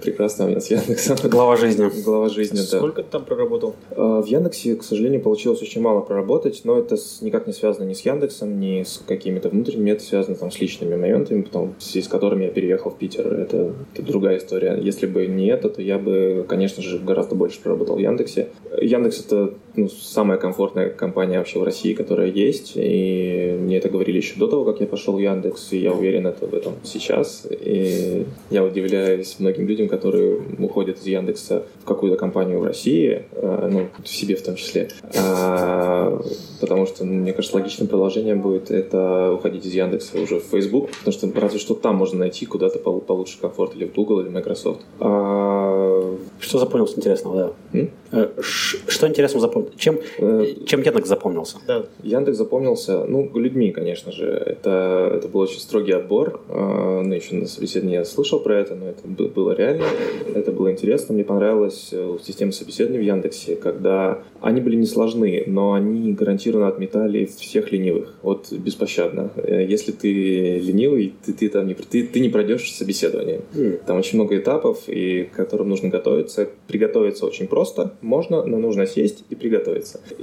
прекрасная 0.02 0.48
у 0.48 0.50
меня 0.50 0.60
с 0.60 0.70
Яндексом. 0.70 1.18
Глава 1.30 1.58
жизни. 1.58 1.90
Глава 2.04 2.30
жизни, 2.30 2.58
да. 2.58 2.78
Сколько 2.78 3.04
ты 3.04 3.10
там 3.10 3.26
проработал? 3.26 3.76
А, 3.92 4.22
в 4.22 4.26
Яндексе, 4.26 4.76
к 4.76 4.84
сожалению, 4.84 5.22
получилось 5.22 5.62
очень 5.62 5.82
мало 5.82 6.02
проработать, 6.02 6.62
но 6.64 6.78
это 6.78 6.96
никак 7.22 7.48
не 7.48 7.54
связано 7.54 7.86
ни 7.86 7.94
с 7.94 8.02
Яндексом, 8.02 8.60
ни 8.60 8.84
с 8.84 9.02
какими-то 9.06 9.50
внутренними, 9.50 9.92
это 9.92 10.04
связано 10.04 10.36
там 10.36 10.52
с 10.52 10.60
личными 10.60 10.96
моментами, 10.96 11.42
потом, 11.42 11.76
в 11.78 11.84
связи 11.84 12.06
с 12.06 12.08
которыми 12.08 12.46
я 12.46 12.50
переехал 12.52 12.92
в 12.92 12.98
Питер. 12.98 13.28
Это, 13.34 13.74
это 13.94 14.04
другая 14.04 14.38
история. 14.38 14.80
Если 14.82 15.08
бы 15.08 15.26
не 15.26 15.48
это, 15.48 15.70
то 15.70 15.82
я 15.82 15.98
бы, 15.98 16.46
конечно 16.48 16.84
же, 16.84 17.00
гораздо 17.00 17.36
больше 17.36 17.62
проработал 17.62 17.96
в 17.96 18.00
Яндексе. 18.00 18.50
Яндекс— 18.80 19.26
это 19.26 19.54
ну, 19.76 19.90
самая 19.90 20.38
комфортная 20.38 20.90
компания 20.90 21.38
вообще 21.38 21.60
в 21.60 21.64
России, 21.64 21.94
которая 21.94 22.28
есть, 22.28 22.74
и 22.76 23.58
мне 23.60 23.78
это 23.78 23.90
говорили 23.90 24.18
еще 24.18 24.38
до 24.38 24.48
того, 24.48 24.66
как 24.66 24.82
я 24.82 24.88
пошел 24.88 25.16
в 25.16 25.20
Яндекс, 25.20 25.74
и 25.74 25.80
я 25.80 25.92
уверен 25.92 26.28
это 26.28 26.48
в 26.48 26.54
этом 26.54 26.74
сейчас. 26.84 27.46
И 27.50 28.26
я 28.50 28.64
удивляюсь 28.64 29.36
многим 29.40 29.68
людям, 29.68 29.88
которые 29.88 30.42
уходят 30.60 31.00
из 31.00 31.08
Яндекса 31.08 31.64
в 31.82 31.86
какую-то 31.86 32.18
компанию 32.18 32.60
в 32.60 32.64
России, 32.66 33.24
э, 33.32 33.70
ну, 33.72 33.88
в 34.04 34.08
себе 34.08 34.36
в 34.36 34.44
том 34.44 34.56
числе, 34.56 34.90
а, 35.18 36.22
потому 36.62 36.86
что, 36.86 37.06
мне 37.06 37.34
кажется, 37.34 37.58
логичным 37.58 37.88
продолжением 37.88 38.42
будет 38.42 38.72
это 38.72 39.32
уходить 39.34 39.66
из 39.66 39.74
Яндекса 39.74 40.20
уже 40.20 40.40
в 40.40 40.44
Facebook, 40.44 40.90
потому 41.00 41.14
что 41.14 41.42
разве 41.42 41.60
что 41.60 41.76
там 41.76 41.96
можно 41.96 42.20
найти 42.20 42.46
куда-то 42.46 42.80
получше 42.80 43.40
комфорт 43.40 43.76
или 43.76 43.86
в 43.86 43.94
Google, 43.94 44.22
или 44.22 44.30
Microsoft. 44.30 44.82
А... 45.00 46.16
Что 46.40 46.60
запомнилось 46.60 46.98
интересного, 46.98 47.54
да? 47.74 47.88
Э, 48.12 48.30
что 48.42 49.08
интересного 49.08 49.42
Чем, 49.78 50.00
э, 50.18 50.46
чем 50.66 50.82
Яндекс 50.82 51.10
запомнился? 51.10 51.58
Да. 51.68 51.86
Яндекс 52.04 52.38
запомнился, 52.38 53.06
ну, 53.06 53.30
людьми, 53.36 53.72
конечно 53.72 54.12
же. 54.12 54.26
Это, 54.26 55.12
это 55.16 55.28
был 55.28 55.42
очень 55.42 55.60
строгий 55.60 55.94
отбор. 55.94 56.42
Ну, 56.50 57.14
еще 57.14 57.36
на 57.36 57.48
собеседовании 57.48 57.98
я 57.98 58.06
слышал 58.06 58.40
про 58.40 58.60
это, 58.60 58.76
но 58.76 58.90
это 58.90 59.08
было 59.08 59.54
реально. 59.54 59.86
Это 60.34 60.52
было 60.52 60.72
интересно. 60.72 61.14
Мне 61.14 61.24
понравилась 61.24 61.94
система 62.24 62.52
собеседований 62.52 63.00
в 63.00 63.04
Яндексе, 63.04 63.56
когда 63.56 64.20
они 64.42 64.62
были 64.62 64.76
не 64.76 64.86
сложны, 64.86 65.44
но 65.48 65.74
они 65.74 66.14
гарантированно 66.14 66.68
отметали 66.68 67.26
всех 67.26 67.72
ленивых. 67.72 68.16
Вот 68.22 68.52
беспощадно. 68.52 69.32
Если 69.48 69.92
ты 69.92 70.60
ленивый, 70.60 71.14
ты, 71.26 71.34
ты, 71.34 71.50
там 71.50 71.68
не, 71.68 71.74
ты, 71.74 72.06
ты 72.06 72.20
не 72.20 72.30
пройдешь 72.30 72.72
собеседование. 72.74 73.42
Mm. 73.54 73.82
Там 73.86 73.98
очень 73.98 74.20
много 74.20 74.38
этапов, 74.38 74.84
и 74.88 75.24
к 75.24 75.36
которым 75.36 75.70
нужно 75.70 75.90
готовиться. 75.90 76.50
Приготовиться 76.68 77.26
очень 77.26 77.48
просто, 77.48 77.94
можно, 78.02 78.44
но 78.46 78.58
нужно 78.58 78.86
сесть 78.86 79.24
и 79.30 79.36
приготовиться. 79.36 79.55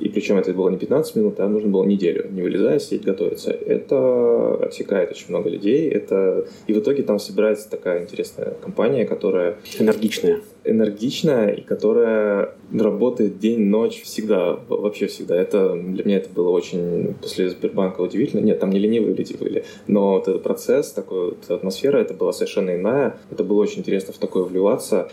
И 0.00 0.08
причем 0.08 0.38
это 0.38 0.52
было 0.52 0.68
не 0.70 0.78
15 0.78 1.16
минут, 1.16 1.40
а 1.40 1.48
нужно 1.48 1.70
было 1.70 1.84
неделю, 1.84 2.26
не 2.30 2.42
вылезая, 2.42 2.78
сидеть, 2.78 3.04
готовиться. 3.04 3.50
Это 3.50 4.54
отсекает 4.64 5.10
очень 5.10 5.26
много 5.28 5.50
людей. 5.50 5.88
Это... 5.88 6.46
И 6.66 6.72
в 6.72 6.78
итоге 6.78 7.02
там 7.02 7.18
собирается 7.18 7.70
такая 7.70 8.02
интересная 8.02 8.54
компания, 8.62 9.04
которая... 9.04 9.56
Энергичная 9.78 10.40
энергичная 10.64 11.50
и 11.50 11.62
которая 11.62 12.54
работает 12.72 13.38
день-ночь 13.38 14.02
всегда, 14.02 14.58
вообще 14.68 15.06
всегда. 15.06 15.36
Это 15.36 15.74
для 15.74 16.04
меня 16.04 16.16
это 16.18 16.30
было 16.30 16.50
очень 16.50 17.14
после 17.20 17.50
Сбербанка 17.50 18.00
удивительно. 18.00 18.40
Нет, 18.40 18.60
там 18.60 18.70
не 18.70 18.78
ленивые 18.78 19.14
люди 19.14 19.36
были, 19.36 19.64
но 19.86 20.12
вот 20.12 20.28
этот 20.28 20.42
процесс, 20.42 20.92
такой 20.92 21.30
вот 21.30 21.50
атмосфера, 21.50 21.98
это 21.98 22.14
была 22.14 22.32
совершенно 22.32 22.74
иная. 22.74 23.16
Это 23.30 23.44
было 23.44 23.60
очень 23.60 23.80
интересно 23.80 24.12
в 24.12 24.18
такое 24.18 24.44
вливаться. 24.44 25.10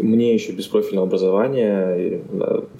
Мне 0.00 0.34
еще 0.34 0.52
без 0.52 0.66
профильного 0.66 1.06
образования 1.06 2.22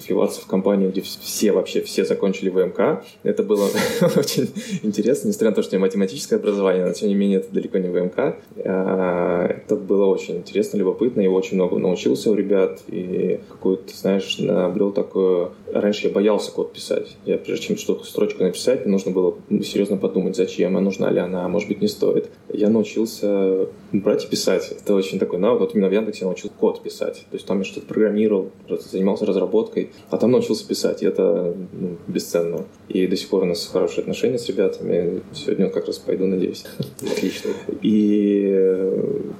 вливаться 0.07 0.41
в 0.41 0.47
компанию, 0.47 0.91
где 0.91 1.01
все 1.01 1.51
вообще 1.51 1.81
все 1.81 2.05
закончили 2.05 2.49
ВМК, 2.49 3.03
это 3.23 3.43
было 3.43 3.67
очень 4.17 4.49
интересно, 4.83 5.29
несмотря 5.29 5.49
на 5.49 5.55
то, 5.55 5.63
что 5.63 5.75
у 5.75 5.79
меня 5.79 5.87
математическое 5.87 6.35
образование, 6.35 6.85
но 6.85 6.93
тем 6.93 7.09
не 7.09 7.15
менее 7.15 7.39
это 7.39 7.51
далеко 7.51 7.77
не 7.77 7.89
ВМК. 7.89 8.35
А, 8.65 9.47
это 9.47 9.75
было 9.75 10.05
очень 10.05 10.37
интересно, 10.37 10.77
любопытно, 10.77 11.21
и 11.21 11.27
очень 11.27 11.55
много 11.55 11.77
научился 12.01 12.21
учился 12.21 12.31
у 12.31 12.35
ребят 12.35 12.81
и 12.87 13.39
какую-то, 13.49 13.95
знаешь, 13.95 14.39
обрел 14.39 14.91
такую... 14.91 15.51
Раньше 15.71 16.07
я 16.07 16.13
боялся 16.13 16.51
код 16.51 16.73
писать. 16.73 17.15
Я, 17.25 17.37
прежде 17.37 17.67
чем 17.67 17.77
что-то 17.77 18.05
строчку 18.05 18.43
написать, 18.43 18.85
мне 18.85 18.91
нужно 18.91 19.11
было 19.11 19.35
серьезно 19.63 19.97
подумать, 19.97 20.35
зачем, 20.35 20.77
а 20.77 20.81
нужна 20.81 21.09
ли 21.11 21.19
она, 21.19 21.47
может 21.47 21.67
быть, 21.67 21.81
не 21.81 21.87
стоит. 21.87 22.29
Я 22.53 22.69
научился 22.69 23.67
брать 23.91 24.25
и 24.25 24.27
писать. 24.27 24.71
Это 24.71 24.95
очень 24.95 25.19
такой 25.19 25.39
навык. 25.39 25.61
Вот 25.61 25.75
именно 25.75 25.89
в 25.89 25.93
Яндексе 25.93 26.21
я 26.21 26.27
научился 26.27 26.55
код 26.57 26.81
писать. 26.81 27.25
То 27.29 27.35
есть 27.35 27.45
там 27.45 27.59
я 27.59 27.65
что-то 27.65 27.87
программировал, 27.87 28.51
занимался 28.91 29.25
разработкой, 29.25 29.91
а 30.09 30.17
там 30.17 30.31
научился 30.31 30.67
писать. 30.67 31.03
И 31.03 31.05
это 31.05 31.55
ну, 31.73 31.97
бесценно. 32.07 32.65
И 32.89 33.07
до 33.07 33.15
сих 33.15 33.29
пор 33.29 33.43
у 33.43 33.45
нас 33.45 33.67
хорошие 33.67 34.01
отношения 34.01 34.37
с 34.37 34.47
ребятами. 34.47 35.21
Сегодня 35.33 35.69
как 35.69 35.87
раз 35.87 35.97
пойду, 35.97 36.25
надеюсь. 36.25 36.63
Отлично. 37.01 37.51
И 37.81 38.91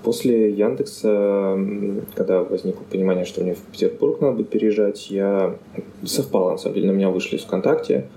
после 0.04 0.52
Яндекса, 0.52 1.58
когда 2.16 2.44
возникло 2.44 2.84
понимание, 2.90 3.26
что 3.26 3.42
мне 3.42 3.56
в 3.56 3.62
Петербург 3.72 4.22
надо 4.22 4.38
будет 4.38 4.50
переезжать, 4.50 5.10
я 5.10 5.56
совпало, 6.06 6.52
на 6.52 6.58
самом 6.58 6.76
деле, 6.76 6.88
на 6.88 6.96
меня 6.96 7.10
вышли 7.10 7.38
ВКонтакте, 7.38 8.08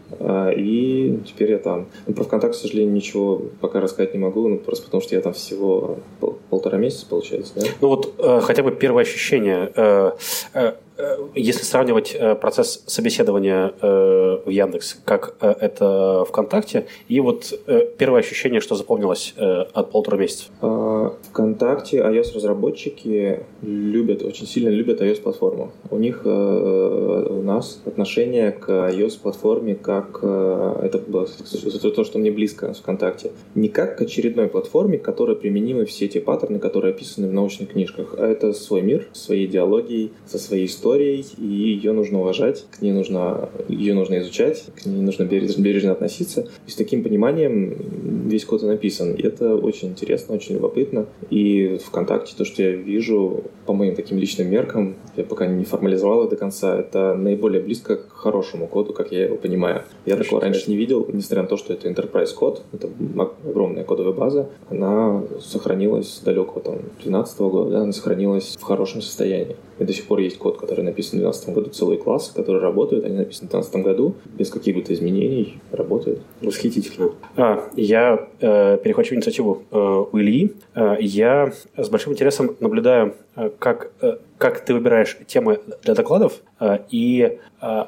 и 0.57 1.19
теперь 1.27 1.53
я 1.53 1.59
там. 1.59 1.87
Ну, 2.07 2.15
про 2.15 2.25
ВКонтакте, 2.25 2.59
к 2.59 2.61
сожалению, 2.61 2.95
ничего 2.95 3.43
пока 3.61 3.81
рассказать 3.81 4.15
не 4.15 4.21
могу, 4.21 4.49
ну, 4.49 4.59
просто 4.59 4.85
потому 4.87 5.03
что 5.03 5.15
я 5.15 5.21
там 5.21 5.33
всего 5.33 5.99
пол 6.21 6.39
полтора 6.51 6.79
месяца, 6.79 7.07
получается, 7.09 7.53
да? 7.57 7.67
Ну 7.81 7.89
вот 7.89 8.15
э, 8.19 8.41
хотя 8.43 8.63
бы 8.63 8.71
первое 8.71 9.03
ощущение. 9.03 9.73
Э, 9.75 10.13
Э, 10.55 10.75
если 11.35 11.65
сравнивать 11.65 12.15
э, 12.15 12.35
процесс 12.37 12.85
собеседования 12.87 13.73
э, 13.81 14.39
в 14.45 14.49
Яндекс, 14.49 14.99
как 15.05 15.35
это 15.41 16.25
ВКонтакте, 16.29 16.87
и 17.09 17.21
вот 17.21 17.53
первое 17.99 18.21
ощущение, 18.21 18.61
что 18.61 18.77
запомнилось 18.77 19.35
от 19.37 19.91
полутора 19.91 20.17
месяцев. 20.17 20.49
А, 20.61 21.15
ВКонтакте 21.31 21.99
iOS-разработчики 21.99 23.41
любят, 23.63 24.23
очень 24.23 24.47
сильно 24.47 24.69
любят 24.69 25.01
iOS-платформу. 25.01 25.73
У 25.91 25.99
них, 25.99 26.23
у 26.25 27.43
нас 27.43 27.81
отношение 27.85 28.53
к 28.53 28.69
iOS-платформе 28.69 29.75
как, 29.75 30.19
это 30.19 30.99
было 31.07 31.27
то, 31.27 32.05
что 32.05 32.19
мне 32.19 32.31
близко 32.31 32.73
с 32.73 32.79
ВКонтакте, 32.79 33.33
не 33.55 33.69
как 33.69 33.99
к 33.99 34.03
очередной 34.03 34.49
платформе, 34.49 34.99
которая 34.99 35.37
применимы 35.37 35.85
все 35.85 36.09
те 36.09 36.21
паттерны, 36.21 36.59
которые 36.59 36.93
описаны 36.93 37.29
в 37.29 37.33
научных 37.33 37.71
книжках, 37.71 38.15
а 38.19 38.27
это 38.27 38.53
свой 38.53 38.83
мир, 38.83 39.09
своей 39.13 39.47
идеологией, 39.47 40.13
со 40.27 40.39
своей 40.39 40.67
историей, 40.67 40.84
историей, 40.85 41.25
и 41.39 41.47
ее 41.47 41.93
нужно 41.93 42.21
уважать, 42.21 42.67
к 42.71 42.83
ней 42.83 42.93
нужно, 42.93 43.49
ее 43.69 43.95
нужно 43.95 44.19
изучать, 44.21 44.65
к 44.77 44.87
ней 44.87 45.01
нужно 45.01 45.25
бережно, 45.25 45.63
бережно 45.63 45.93
относиться. 45.93 46.49
И 46.67 46.71
с 46.71 46.75
таким 46.75 47.03
пониманием 47.03 48.29
весь 48.29 48.45
код 48.45 48.63
и 48.63 48.67
написан. 48.67 49.15
И 49.15 49.23
это 49.23 49.57
очень 49.57 49.89
интересно, 49.89 50.35
очень 50.35 50.55
любопытно. 50.55 51.07
И 51.31 51.79
ВКонтакте 51.87 52.35
то, 52.37 52.45
что 52.45 52.63
я 52.63 52.73
вижу 52.73 53.45
по 53.67 53.73
моим 53.73 53.95
таким 53.95 54.19
личным 54.19 54.51
меркам, 54.51 54.97
я 55.17 55.25
пока 55.25 55.47
не 55.47 55.65
формализовал 55.65 56.29
до 56.29 56.37
конца, 56.37 56.79
это 56.79 57.15
наиболее 57.15 57.63
близко 57.63 57.97
к 57.97 58.13
хорошему 58.13 58.67
коду, 58.67 58.93
как 58.93 59.13
я 59.13 59.25
его 59.25 59.37
понимаю. 59.37 59.83
Я 60.05 60.17
такого 60.17 60.41
раньше 60.41 60.71
не 60.71 60.77
видел, 60.77 61.07
несмотря 61.13 61.43
на 61.43 61.49
то, 61.49 61.57
что 61.57 61.73
это 61.73 61.89
enterprise 61.89 62.35
код, 62.35 62.63
это 62.73 62.89
огромная 63.45 63.85
кодовая 63.85 64.13
база, 64.13 64.49
она 64.69 65.23
сохранилась 65.41 66.21
далекого 66.25 66.61
там 66.61 66.75
2012 66.75 67.39
года, 67.41 67.71
да, 67.71 67.83
она 67.83 67.93
сохранилась 67.93 68.57
в 68.59 68.63
хорошем 68.63 69.01
состоянии. 69.01 69.57
И 69.79 69.85
до 69.85 69.93
сих 69.93 70.07
пор 70.07 70.21
есть 70.21 70.39
код, 70.39 70.59
который 70.59 70.85
написан 70.85 71.19
в 71.19 71.23
2012 71.23 71.55
году, 71.55 71.71
целые 71.71 71.99
классы, 71.99 72.35
которые 72.35 72.63
работают, 72.63 73.05
они 73.05 73.17
написаны 73.17 73.49
в 73.49 73.53
2012 73.53 73.85
году, 73.85 74.15
без 74.39 74.51
каких-то 74.51 74.93
изменений 74.93 75.61
работают. 75.73 76.21
Восхитительно. 76.41 77.13
А, 77.37 77.69
я 77.77 78.29
э, 78.41 78.79
перехвачу 78.83 79.15
инициативу 79.15 79.63
э, 79.71 80.05
у 80.13 80.19
Ильи. 80.19 80.55
Э, 80.75 80.97
я 81.01 81.53
с 81.77 81.89
большим 81.89 82.13
интересом 82.13 82.57
наблюдаю, 82.61 83.15
э, 83.37 83.51
как, 83.59 83.93
э, 84.01 84.19
как 84.39 84.65
ты 84.65 84.75
выбираешь 84.75 85.17
темы 85.27 85.61
для 85.83 85.95
докладов, 85.95 86.43
э, 86.61 86.79
и 86.91 87.39
э, 87.61 87.85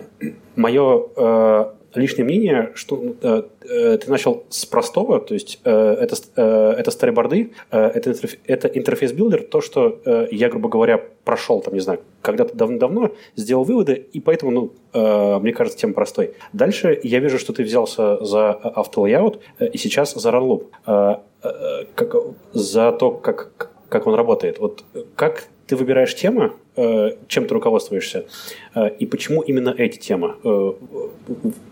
мое 0.56 1.06
э, 1.16 1.64
личное 2.00 2.24
мнение, 2.24 2.72
что 2.74 3.16
э, 3.22 3.42
э, 3.62 3.98
ты 3.98 4.10
начал 4.10 4.44
с 4.48 4.66
простого, 4.66 5.20
то 5.20 5.34
есть 5.34 5.60
э, 5.64 5.70
это, 5.70 6.16
э, 6.36 6.74
это 6.78 6.90
storyboard 6.90 7.42
ы, 7.42 7.52
э, 7.70 7.78
это, 7.78 8.10
интерфейс, 8.10 8.38
это 8.46 8.68
Interface 8.68 9.08
Builder, 9.08 9.42
то, 9.42 9.60
что 9.60 10.00
э, 10.04 10.28
я, 10.30 10.48
грубо 10.48 10.68
говоря, 10.68 11.02
прошел, 11.24 11.60
там, 11.60 11.74
не 11.74 11.80
знаю, 11.80 12.00
когда-то 12.22 12.56
давно-давно, 12.56 13.12
сделал 13.36 13.64
выводы, 13.64 13.94
и 14.12 14.20
поэтому, 14.20 14.50
ну, 14.50 14.72
э, 14.92 15.38
мне 15.38 15.52
кажется, 15.52 15.78
тема 15.78 15.94
простой. 15.94 16.34
Дальше 16.52 16.98
я 17.02 17.18
вижу, 17.20 17.38
что 17.38 17.52
ты 17.52 17.62
взялся 17.62 18.24
за 18.24 18.52
Auto 18.52 18.88
Layout 18.88 19.40
э, 19.58 19.68
и 19.68 19.78
сейчас 19.78 20.14
за 20.14 20.30
RunLoop. 20.30 20.66
Э, 20.86 21.16
э, 21.42 21.84
как, 21.94 22.14
за 22.52 22.92
то, 22.92 23.10
как, 23.10 23.70
как 23.88 24.06
он 24.06 24.14
работает. 24.14 24.58
Вот 24.58 24.84
как 25.14 25.48
ты 25.66 25.76
выбираешь 25.76 26.14
темы, 26.14 26.52
э, 26.76 27.10
чем 27.28 27.46
ты 27.46 27.54
руководствуешься, 27.54 28.26
э, 28.74 28.90
и 28.98 29.06
почему 29.06 29.42
именно 29.42 29.74
эти 29.76 29.98
темы? 29.98 30.34
Э, 30.44 30.72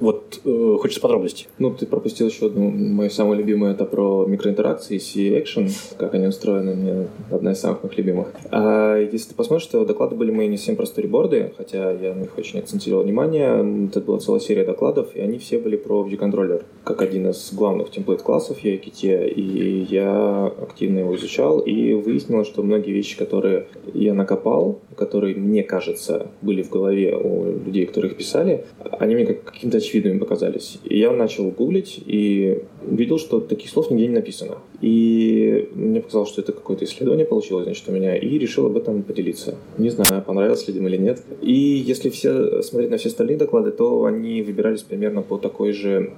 вот 0.00 0.40
хочется 0.80 1.00
подробностей. 1.00 1.46
Ну, 1.59 1.70
ты 1.70 1.87
пропустил 1.87 2.26
еще 2.28 2.46
одну 2.46 2.70
мою 2.70 3.09
самую 3.09 3.38
любимую, 3.38 3.72
это 3.72 3.85
про 3.85 4.26
микроинтеракции, 4.26 4.98
C-Action, 4.98 5.70
как 5.96 6.14
они 6.14 6.26
устроены, 6.26 6.74
мне 6.74 7.09
одна 7.30 7.52
из 7.52 7.61
самых 7.61 7.85
моих 7.85 7.96
любимых. 7.96 8.28
А 8.50 8.96
если 8.98 9.28
ты 9.28 9.35
посмотришь, 9.37 9.68
то 9.68 9.85
доклады 9.85 10.16
были 10.16 10.33
мои 10.33 10.48
не 10.48 10.57
совсем 10.57 10.74
про 10.74 10.87
сториборды, 10.87 11.52
хотя 11.57 11.92
я 11.92 12.14
на 12.14 12.22
них 12.22 12.37
очень 12.37 12.59
акцентировал 12.59 13.04
внимание. 13.04 13.87
Это 13.87 14.00
была 14.00 14.18
целая 14.18 14.40
серия 14.40 14.64
докладов, 14.64 15.14
и 15.14 15.20
они 15.20 15.38
все 15.38 15.59
были 15.59 15.76
про 15.76 16.04
View 16.04 16.18
Controller, 16.18 16.64
как 16.83 17.00
один 17.00 17.28
из 17.30 17.52
главных 17.52 17.90
темплейт-классов 17.90 18.59
в 18.59 18.64
UIKit, 18.64 19.28
и 19.28 19.87
я 19.88 20.46
активно 20.46 20.98
его 21.00 21.14
изучал, 21.14 21.61
и 21.61 21.92
выяснилось, 21.94 22.48
что 22.48 22.64
многие 22.64 22.90
вещи, 22.90 23.16
которые 23.16 23.66
я 23.92 24.14
накопал, 24.14 24.81
которые, 24.97 25.35
мне 25.37 25.62
кажется, 25.62 26.29
были 26.42 26.62
в 26.62 26.70
голове 26.70 27.16
у 27.16 27.44
людей, 27.64 27.87
которые 27.87 28.12
их 28.12 28.18
писали, 28.18 28.64
они 28.99 29.14
мне 29.14 29.27
как 29.27 29.44
каким-то 29.44 29.79
очевидными 29.79 30.18
показались. 30.18 30.79
И 30.85 30.99
я 30.99 31.12
начал 31.12 31.51
гуглить 31.51 32.01
и 32.07 32.62
видел, 32.87 33.18
что 33.18 33.40
таких 33.40 33.70
слов 33.70 33.90
нигде 33.90 34.07
не 34.07 34.14
написано. 34.14 34.59
И 34.85 35.70
мне 35.73 36.03
показалось, 36.03 36.29
что 36.29 36.42
это 36.42 36.53
какое-то 36.53 36.85
исследование 36.85 37.25
получилось, 37.25 37.64
значит, 37.64 37.88
у 37.88 37.92
меня, 37.92 38.18
и 38.18 38.38
решил 38.38 38.66
об 38.66 38.77
этом 38.77 39.03
поделиться. 39.03 39.55
Не 39.79 39.88
знаю, 39.88 40.23
понравилось 40.23 40.68
людям 40.68 40.87
или 40.88 40.99
нет. 40.99 41.23
И 41.40 41.55
если 41.55 42.11
все 42.11 42.61
смотреть 42.61 42.90
на 42.90 42.99
все 42.99 43.09
остальные 43.09 43.38
доклады, 43.38 43.70
то 43.70 44.05
они 44.05 44.42
выбирались 44.42 44.83
примерно 44.83 45.23
по 45.23 45.38
такой 45.38 45.73
же, 45.73 46.12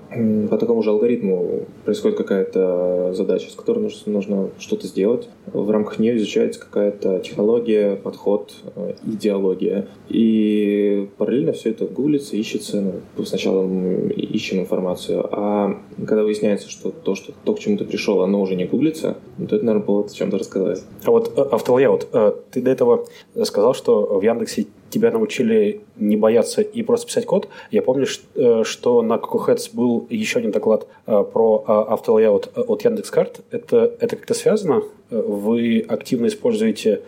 по 0.51 0.59
такому 0.59 0.83
же 0.83 0.91
алгоритму. 0.91 1.61
Происходит 1.85 2.19
какая-то 2.19 3.13
задача, 3.15 3.53
с 3.53 3.55
которой 3.55 3.79
нужно, 3.85 4.13
нужно 4.13 4.51
что-то 4.59 4.89
сделать. 4.89 5.29
В 5.47 5.71
рамках 5.71 6.01
нее 6.01 6.17
изучается 6.17 6.59
какая-то 6.59 7.21
технология, 7.21 7.95
подход, 7.95 8.53
э, 8.75 8.95
идеология. 9.07 9.87
И 10.09 11.09
параллельно 11.19 11.53
все 11.53 11.71
это 11.71 11.87
гуглится, 11.87 12.37
ищется. 12.37 12.95
Ну, 13.17 13.25
сначала 13.25 13.65
ищем 14.09 14.59
информацию, 14.59 15.25
а 15.31 15.81
когда 15.99 16.25
выясняется, 16.25 16.69
что 16.69 16.91
то, 16.91 17.15
что 17.15 17.33
то, 17.45 17.55
к 17.55 17.61
чему 17.61 17.77
ты 17.77 17.85
пришел, 17.85 18.23
оно 18.23 18.41
уже 18.43 18.56
не 18.57 18.65
гуглится, 18.65 19.17
ну, 19.39 19.47
то 19.47 19.57
это, 19.57 19.65
наверное, 19.65 19.87
повод 19.87 20.13
чем-то 20.13 20.39
рассказать. 20.39 20.83
А 21.05 21.11
вот 21.11 21.33
э, 21.37 21.41
автолейаут, 21.41 22.09
э, 22.13 22.33
ты 22.51 22.63
до 22.63 22.71
этого 22.71 23.07
сказал, 23.45 23.75
что 23.75 24.19
в 24.19 24.23
Яндексе 24.23 24.67
тебя 24.91 25.11
научили 25.11 25.83
не 25.97 26.17
бояться 26.17 26.63
и 26.63 26.83
просто 26.83 27.07
писать 27.07 27.27
код. 27.27 27.49
Я 27.71 27.83
помню, 27.83 28.07
э, 28.35 28.63
что 28.65 29.03
на 29.03 29.15
CocoHeads 29.15 29.71
был 29.73 30.07
еще 30.11 30.39
один 30.39 30.51
доклад 30.51 30.87
про 31.07 31.65
автолейаут 31.89 32.51
от 32.57 32.85
Яндекс.Карт. 32.85 33.41
Это, 33.51 33.95
это 34.01 34.17
как-то 34.17 34.35
связано? 34.35 34.83
Вы 35.11 35.85
активно 35.87 36.27
используете 36.27 37.03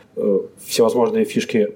всевозможные 0.65 1.25
фишки 1.25 1.69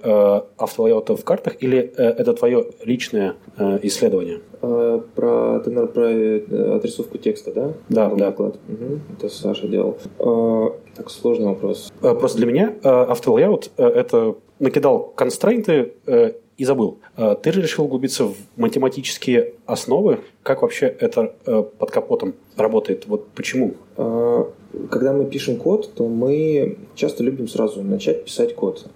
автолейаута 0.56 1.16
в 1.16 1.24
картах 1.24 1.56
или 1.60 1.78
это 1.78 2.32
твое 2.34 2.66
личное 2.84 3.34
исследование? 3.82 4.40
Про, 4.60 5.60
ты, 5.64 5.70
наверное, 5.70 5.86
про 5.86 6.76
отрисовку 6.76 7.18
текста, 7.18 7.52
да? 7.52 7.72
Да, 7.88 8.08
да. 8.10 8.26
Доклад. 8.30 8.56
Угу. 8.68 9.00
Это 9.18 9.28
Саша 9.28 9.66
делал. 9.66 9.98
Так, 10.94 11.10
сложный 11.10 11.46
вопрос. 11.46 11.92
Просто 12.00 12.38
для 12.38 12.46
меня 12.46 12.74
автолейаут– 12.82 13.70
это 13.76 14.36
накидал 14.62 15.12
констрейнты 15.14 15.92
и 16.56 16.64
забыл. 16.64 16.98
Ты 17.42 17.52
же 17.52 17.60
решил 17.60 17.84
углубиться 17.84 18.24
в 18.24 18.36
математические 18.56 19.54
основы. 19.66 20.20
Как 20.42 20.62
вообще 20.62 20.86
это 20.86 21.34
под 21.78 21.90
капотом 21.90 22.34
работает? 22.56 23.06
Вот 23.06 23.28
почему? 23.34 23.74
Когда 23.96 25.12
мы 25.12 25.26
пишем 25.26 25.56
код, 25.56 25.92
то 25.94 26.06
мы 26.08 26.78
часто 26.94 27.22
любим 27.22 27.48
сразу 27.48 27.82
начать 27.82 28.24
писать 28.24 28.54
код. 28.54 28.86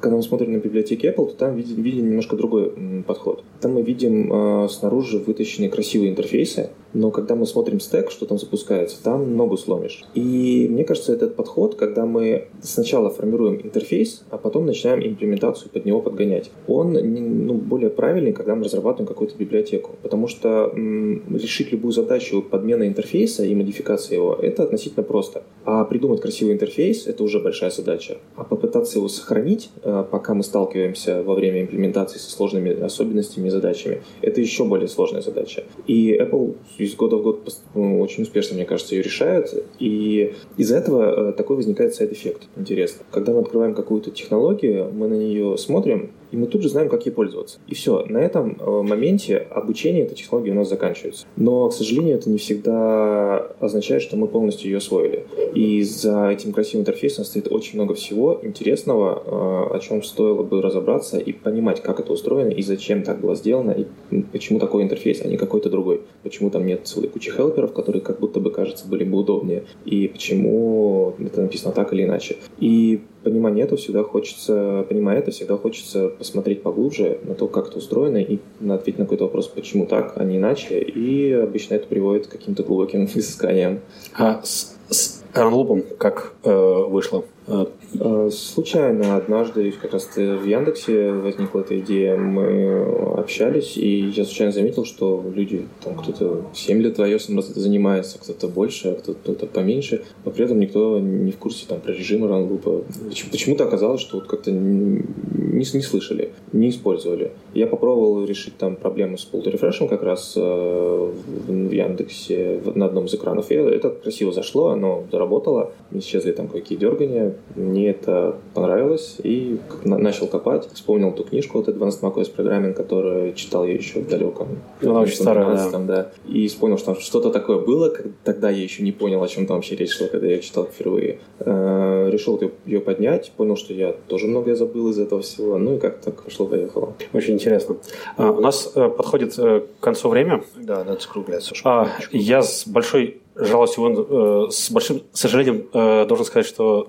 Когда 0.00 0.16
мы 0.16 0.22
смотрим 0.22 0.52
на 0.52 0.58
библиотеки 0.58 1.06
Apple, 1.06 1.30
то 1.30 1.36
там 1.36 1.56
видим, 1.56 1.82
видим 1.82 2.08
немножко 2.10 2.36
другой 2.36 2.72
подход. 3.06 3.44
Там 3.60 3.74
мы 3.74 3.82
видим 3.82 4.32
э, 4.32 4.68
снаружи 4.68 5.18
вытащенные 5.18 5.70
красивые 5.70 6.10
интерфейсы, 6.10 6.70
но 6.96 7.10
когда 7.10 7.34
мы 7.34 7.46
смотрим 7.46 7.78
стек, 7.78 8.10
что 8.10 8.24
там 8.24 8.38
запускается, 8.38 9.02
там 9.02 9.36
ногу 9.36 9.56
сломишь. 9.58 10.02
И 10.14 10.66
мне 10.70 10.84
кажется, 10.84 11.12
этот 11.12 11.36
подход, 11.36 11.74
когда 11.74 12.06
мы 12.06 12.48
сначала 12.62 13.10
формируем 13.10 13.60
интерфейс, 13.62 14.24
а 14.30 14.38
потом 14.38 14.64
начинаем 14.66 15.06
имплементацию 15.06 15.70
под 15.70 15.84
него 15.84 16.00
подгонять, 16.00 16.50
он 16.66 16.92
ну, 16.92 17.54
более 17.54 17.90
правильный, 17.90 18.32
когда 18.32 18.54
мы 18.54 18.64
разрабатываем 18.64 19.06
какую-то 19.06 19.36
библиотеку. 19.36 19.96
Потому 20.02 20.26
что 20.26 20.72
м, 20.74 21.22
решить 21.36 21.70
любую 21.70 21.92
задачу 21.92 22.40
подмены 22.42 22.86
интерфейса 22.86 23.44
и 23.44 23.54
модификации 23.54 24.14
его, 24.14 24.34
это 24.34 24.62
относительно 24.62 25.02
просто. 25.02 25.42
А 25.64 25.84
придумать 25.84 26.22
красивый 26.22 26.54
интерфейс, 26.54 27.06
это 27.06 27.22
уже 27.24 27.40
большая 27.40 27.70
задача. 27.70 28.18
А 28.36 28.44
попытаться 28.44 28.98
его 28.98 29.08
сохранить, 29.08 29.70
пока 30.10 30.34
мы 30.34 30.42
сталкиваемся 30.42 31.22
во 31.22 31.34
время 31.34 31.62
имплементации 31.62 32.18
со 32.18 32.30
сложными 32.30 32.80
особенностями 32.80 33.48
и 33.48 33.50
задачами, 33.50 34.02
это 34.20 34.40
еще 34.40 34.64
более 34.64 34.88
сложная 34.88 35.22
задача. 35.22 35.64
И 35.86 36.16
Apple 36.16 36.56
из 36.78 36.94
года 36.94 37.16
в 37.16 37.22
год 37.22 37.48
ну, 37.74 38.00
очень 38.00 38.24
успешно, 38.24 38.56
мне 38.56 38.64
кажется, 38.64 38.94
ее 38.94 39.02
решает. 39.02 39.52
И 39.78 40.34
из-за 40.56 40.78
этого 40.78 41.30
э, 41.30 41.32
такой 41.32 41.56
возникает 41.56 41.94
side 41.94 42.12
effect. 42.12 42.42
Интересно. 42.56 43.04
Когда 43.10 43.32
мы 43.32 43.40
открываем 43.40 43.74
какую-то 43.74 44.10
технологию, 44.10 44.90
мы 44.92 45.08
на 45.08 45.14
нее 45.14 45.56
смотрим, 45.58 46.10
и 46.30 46.36
мы 46.36 46.46
тут 46.46 46.62
же 46.62 46.68
знаем, 46.68 46.88
как 46.88 47.06
ей 47.06 47.12
пользоваться. 47.12 47.58
И 47.68 47.74
все. 47.74 48.04
На 48.06 48.18
этом 48.18 48.56
э, 48.58 48.82
моменте 48.82 49.36
обучение 49.36 50.04
этой 50.04 50.14
технологии 50.14 50.50
у 50.50 50.54
нас 50.54 50.68
заканчивается. 50.68 51.26
Но, 51.36 51.68
к 51.68 51.72
сожалению, 51.72 52.16
это 52.16 52.30
не 52.30 52.38
всегда 52.38 53.38
означает, 53.60 54.02
что 54.02 54.16
мы 54.16 54.26
полностью 54.26 54.70
ее 54.70 54.78
освоили. 54.78 55.26
И 55.54 55.82
за 55.82 56.30
этим 56.30 56.52
красивым 56.52 56.82
интерфейсом 56.82 57.24
стоит 57.24 57.50
очень 57.50 57.78
много 57.78 57.94
всего 57.94 58.38
интересного, 58.42 59.22
э, 59.24 59.76
о 59.76 59.78
чем 59.80 60.02
стоило 60.02 60.42
бы 60.42 60.62
разобраться 60.62 61.18
и 61.18 61.32
понимать, 61.32 61.82
как 61.82 62.00
это 62.00 62.12
устроено 62.12 62.50
и 62.50 62.62
зачем 62.62 63.02
так 63.02 63.20
было 63.20 63.34
сделано, 63.34 63.72
и 63.72 64.22
почему 64.32 64.58
такой 64.58 64.82
интерфейс, 64.82 65.22
а 65.22 65.28
не 65.28 65.36
какой-то 65.36 65.70
другой. 65.70 66.02
Почему 66.22 66.50
там 66.50 66.66
нет 66.66 66.86
целой 66.86 67.08
кучи 67.08 67.30
хелперов, 67.30 67.72
которые 67.72 68.02
как 68.02 68.20
будто 68.20 68.40
бы, 68.40 68.50
кажется, 68.50 68.86
были 68.88 69.04
бы 69.04 69.18
удобнее. 69.18 69.64
И 69.84 70.08
почему 70.08 71.14
это 71.18 71.42
написано 71.42 71.72
так 71.72 71.92
или 71.92 72.04
иначе. 72.04 72.36
И 72.58 73.00
понимание 73.26 73.64
этого 73.64 73.76
всегда 73.76 74.04
хочется, 74.04 74.86
понимая 74.88 75.18
это, 75.18 75.32
всегда 75.32 75.56
хочется 75.56 76.10
посмотреть 76.10 76.62
поглубже 76.62 77.18
на 77.24 77.34
то, 77.34 77.48
как 77.48 77.68
это 77.68 77.78
устроено, 77.78 78.18
и 78.18 78.38
ответить 78.68 79.00
на 79.00 79.04
какой-то 79.04 79.24
вопрос, 79.24 79.48
почему 79.48 79.86
так, 79.86 80.12
а 80.14 80.22
не 80.22 80.36
иначе. 80.36 80.78
И 80.78 81.32
обычно 81.32 81.74
это 81.74 81.88
приводит 81.88 82.28
к 82.28 82.30
каким-то 82.30 82.62
глубоким 82.62 83.04
изысканиям. 83.14 83.80
А 84.16 84.42
с, 84.44 84.76
с 84.90 85.24
Ранлупом 85.34 85.82
как 85.98 86.34
э, 86.44 86.84
вышло? 86.88 87.24
Э, 87.48 88.30
случайно 88.32 89.16
однажды 89.16 89.70
как 89.70 89.92
раз 89.92 90.08
в 90.16 90.44
Яндексе 90.44 91.12
возникла 91.12 91.60
эта 91.60 91.78
идея, 91.78 92.16
мы 92.16 92.82
общались, 93.16 93.76
и 93.76 94.00
я 94.08 94.24
случайно 94.24 94.52
заметил, 94.52 94.84
что 94.84 95.24
люди, 95.32 95.66
там 95.82 95.94
кто-то 95.94 96.42
7 96.52 96.80
лет 96.82 96.98
iOS 96.98 97.40
занимается, 97.54 98.18
кто-то 98.18 98.48
больше, 98.48 98.88
а 98.88 98.94
кто-то 98.94 99.46
поменьше, 99.46 100.02
но 100.24 100.32
при 100.32 100.44
этом 100.44 100.58
никто 100.58 100.98
не 100.98 101.30
в 101.30 101.38
курсе 101.38 101.66
там 101.68 101.80
про 101.80 101.92
режимы 101.92 102.26
ранлупа. 102.28 102.82
Почему-то 103.30 103.64
оказалось, 103.64 104.00
что 104.00 104.18
вот 104.18 104.26
как-то 104.26 104.50
не, 104.50 105.02
не 105.34 105.64
слышали, 105.82 106.32
не 106.52 106.70
использовали. 106.70 107.32
Я 107.54 107.66
попробовал 107.66 108.24
решить 108.24 108.56
там 108.56 108.76
проблему 108.76 109.18
с 109.18 109.28
pull 109.30 109.48
рефрешем 109.48 109.88
как 109.88 110.02
раз 110.02 110.34
э, 110.36 111.12
в 111.46 111.70
Яндексе 111.70 112.60
на 112.74 112.86
одном 112.86 113.06
из 113.06 113.14
экранов, 113.14 113.50
и 113.50 113.54
это 113.54 113.90
красиво 113.90 114.32
зашло, 114.32 114.68
оно 114.68 115.04
заработало, 115.12 115.72
исчезли 115.92 116.32
там 116.32 116.48
какие 116.48 116.76
дергания, 116.76 117.35
мне 117.54 117.90
это 117.90 118.36
понравилось, 118.54 119.16
и 119.22 119.58
начал 119.84 120.26
копать, 120.26 120.68
вспомнил 120.72 121.12
ту 121.12 121.24
книжку 121.24 121.58
вот 121.58 121.68
Advanced 121.68 122.00
macOS 122.02 122.34
Programming, 122.34 122.74
которую 122.74 123.32
читал 123.34 123.66
я 123.66 123.74
еще 123.74 124.00
в 124.00 124.08
далеком. 124.08 124.48
Она 124.82 125.00
очень 125.00 125.16
старая, 125.16 125.70
да. 125.70 125.78
да. 125.78 126.12
И 126.26 126.48
понял, 126.60 126.78
что 126.78 126.92
там 126.92 127.00
что-то 127.00 127.30
такое 127.30 127.58
было, 127.58 127.92
тогда 128.24 128.50
я 128.50 128.62
еще 128.62 128.82
не 128.82 128.92
понял, 128.92 129.22
о 129.22 129.28
чем 129.28 129.46
там 129.46 129.56
вообще 129.56 129.76
речь 129.76 129.92
шла, 129.92 130.08
когда 130.08 130.26
я 130.26 130.38
читал 130.38 130.64
впервые. 130.64 131.18
Э, 131.40 132.08
решил 132.10 132.40
ее 132.64 132.80
поднять, 132.80 133.32
понял, 133.36 133.56
что 133.56 133.72
я 133.72 133.92
тоже 133.92 134.26
многое 134.26 134.54
забыл 134.54 134.90
из 134.90 134.98
этого 134.98 135.22
всего, 135.22 135.58
ну 135.58 135.76
и 135.76 135.78
как 135.78 136.00
так 136.00 136.22
пошло-поехало. 136.22 136.94
Очень 137.12 137.34
интересно. 137.34 137.76
А, 138.16 138.30
у 138.30 138.40
нас 138.40 138.72
э, 138.74 138.88
подходит 138.88 139.38
э, 139.38 139.62
к 139.78 139.82
концу 139.82 140.08
время. 140.08 140.42
Да, 140.56 140.84
надо 140.84 141.00
скругляться. 141.00 141.54
А, 141.64 141.88
я 142.12 142.42
с 142.42 142.66
большой 142.66 143.20
жалостью, 143.36 144.50
с 144.50 144.70
большим 144.70 145.02
сожалением 145.12 145.68
должен 146.06 146.24
сказать, 146.24 146.46
что 146.46 146.88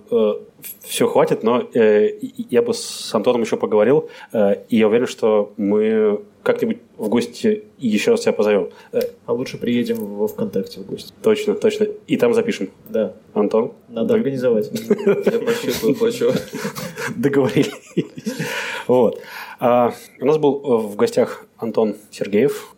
все 0.81 1.07
хватит, 1.07 1.43
но 1.43 1.67
э, 1.73 2.19
я 2.49 2.61
бы 2.61 2.73
с 2.73 3.13
Антоном 3.13 3.41
еще 3.41 3.57
поговорил, 3.57 4.09
э, 4.33 4.63
и 4.69 4.77
я 4.77 4.87
уверен, 4.87 5.07
что 5.07 5.53
мы 5.57 6.21
как-нибудь 6.47 6.77
в 6.97 7.09
гости 7.09 7.65
еще 7.77 8.11
раз 8.11 8.21
тебя 8.21 8.31
позовем. 8.31 8.69
Э, 8.93 9.01
а 9.25 9.33
лучше 9.33 9.57
приедем 9.57 9.97
во 9.97 10.29
ВКонтакте 10.29 10.79
в 10.79 10.85
гости. 10.85 11.13
Точно, 11.21 11.55
точно. 11.55 11.87
И 12.07 12.15
там 12.15 12.33
запишем. 12.33 12.69
Да. 12.87 13.13
Антон? 13.33 13.73
Надо 13.89 14.07
Дог... 14.07 14.17
организовать. 14.17 14.71
Я 14.71 15.39
почувствую, 15.39 15.95
плачу. 15.95 16.31
Договорились. 17.17 17.71
Вот. 18.87 19.19
А, 19.59 19.93
у 20.21 20.25
нас 20.25 20.37
был 20.37 20.59
в 20.87 20.95
гостях 20.95 21.45
Антон 21.57 21.97
Сергеев, 22.11 22.75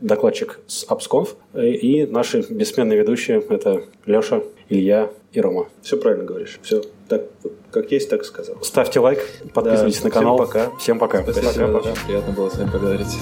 докладчик 0.00 0.58
с 0.66 0.84
AppsConf, 0.88 1.36
и 1.62 2.06
наши 2.06 2.44
бессменные 2.50 2.98
ведущие– 2.98 3.40
это 3.50 3.84
Леша, 4.06 4.42
Илья 4.70 5.10
и 5.32 5.40
Рома. 5.40 5.66
Все 5.82 5.96
правильно 5.96 6.24
говоришь. 6.24 6.58
Все 6.62 6.82
так, 7.08 7.24
как 7.70 7.92
есть, 7.92 8.08
так 8.08 8.24
сказал. 8.24 8.56
Ставьте 8.62 9.00
лайк, 9.00 9.20
подписывайтесь 9.52 10.00
да, 10.00 10.04
на 10.04 10.10
канал. 10.10 10.36
Всем 10.36 10.46
пока. 10.46 10.76
Всем 10.78 10.98
пока. 10.98 11.22
Спасибо, 11.22 11.66
пока, 11.66 11.90
пока. 11.90 12.06
Приятно 12.06 12.32
было 12.32 12.48
с 12.48 12.56
вами 12.56 12.70
поговорить. 12.70 13.18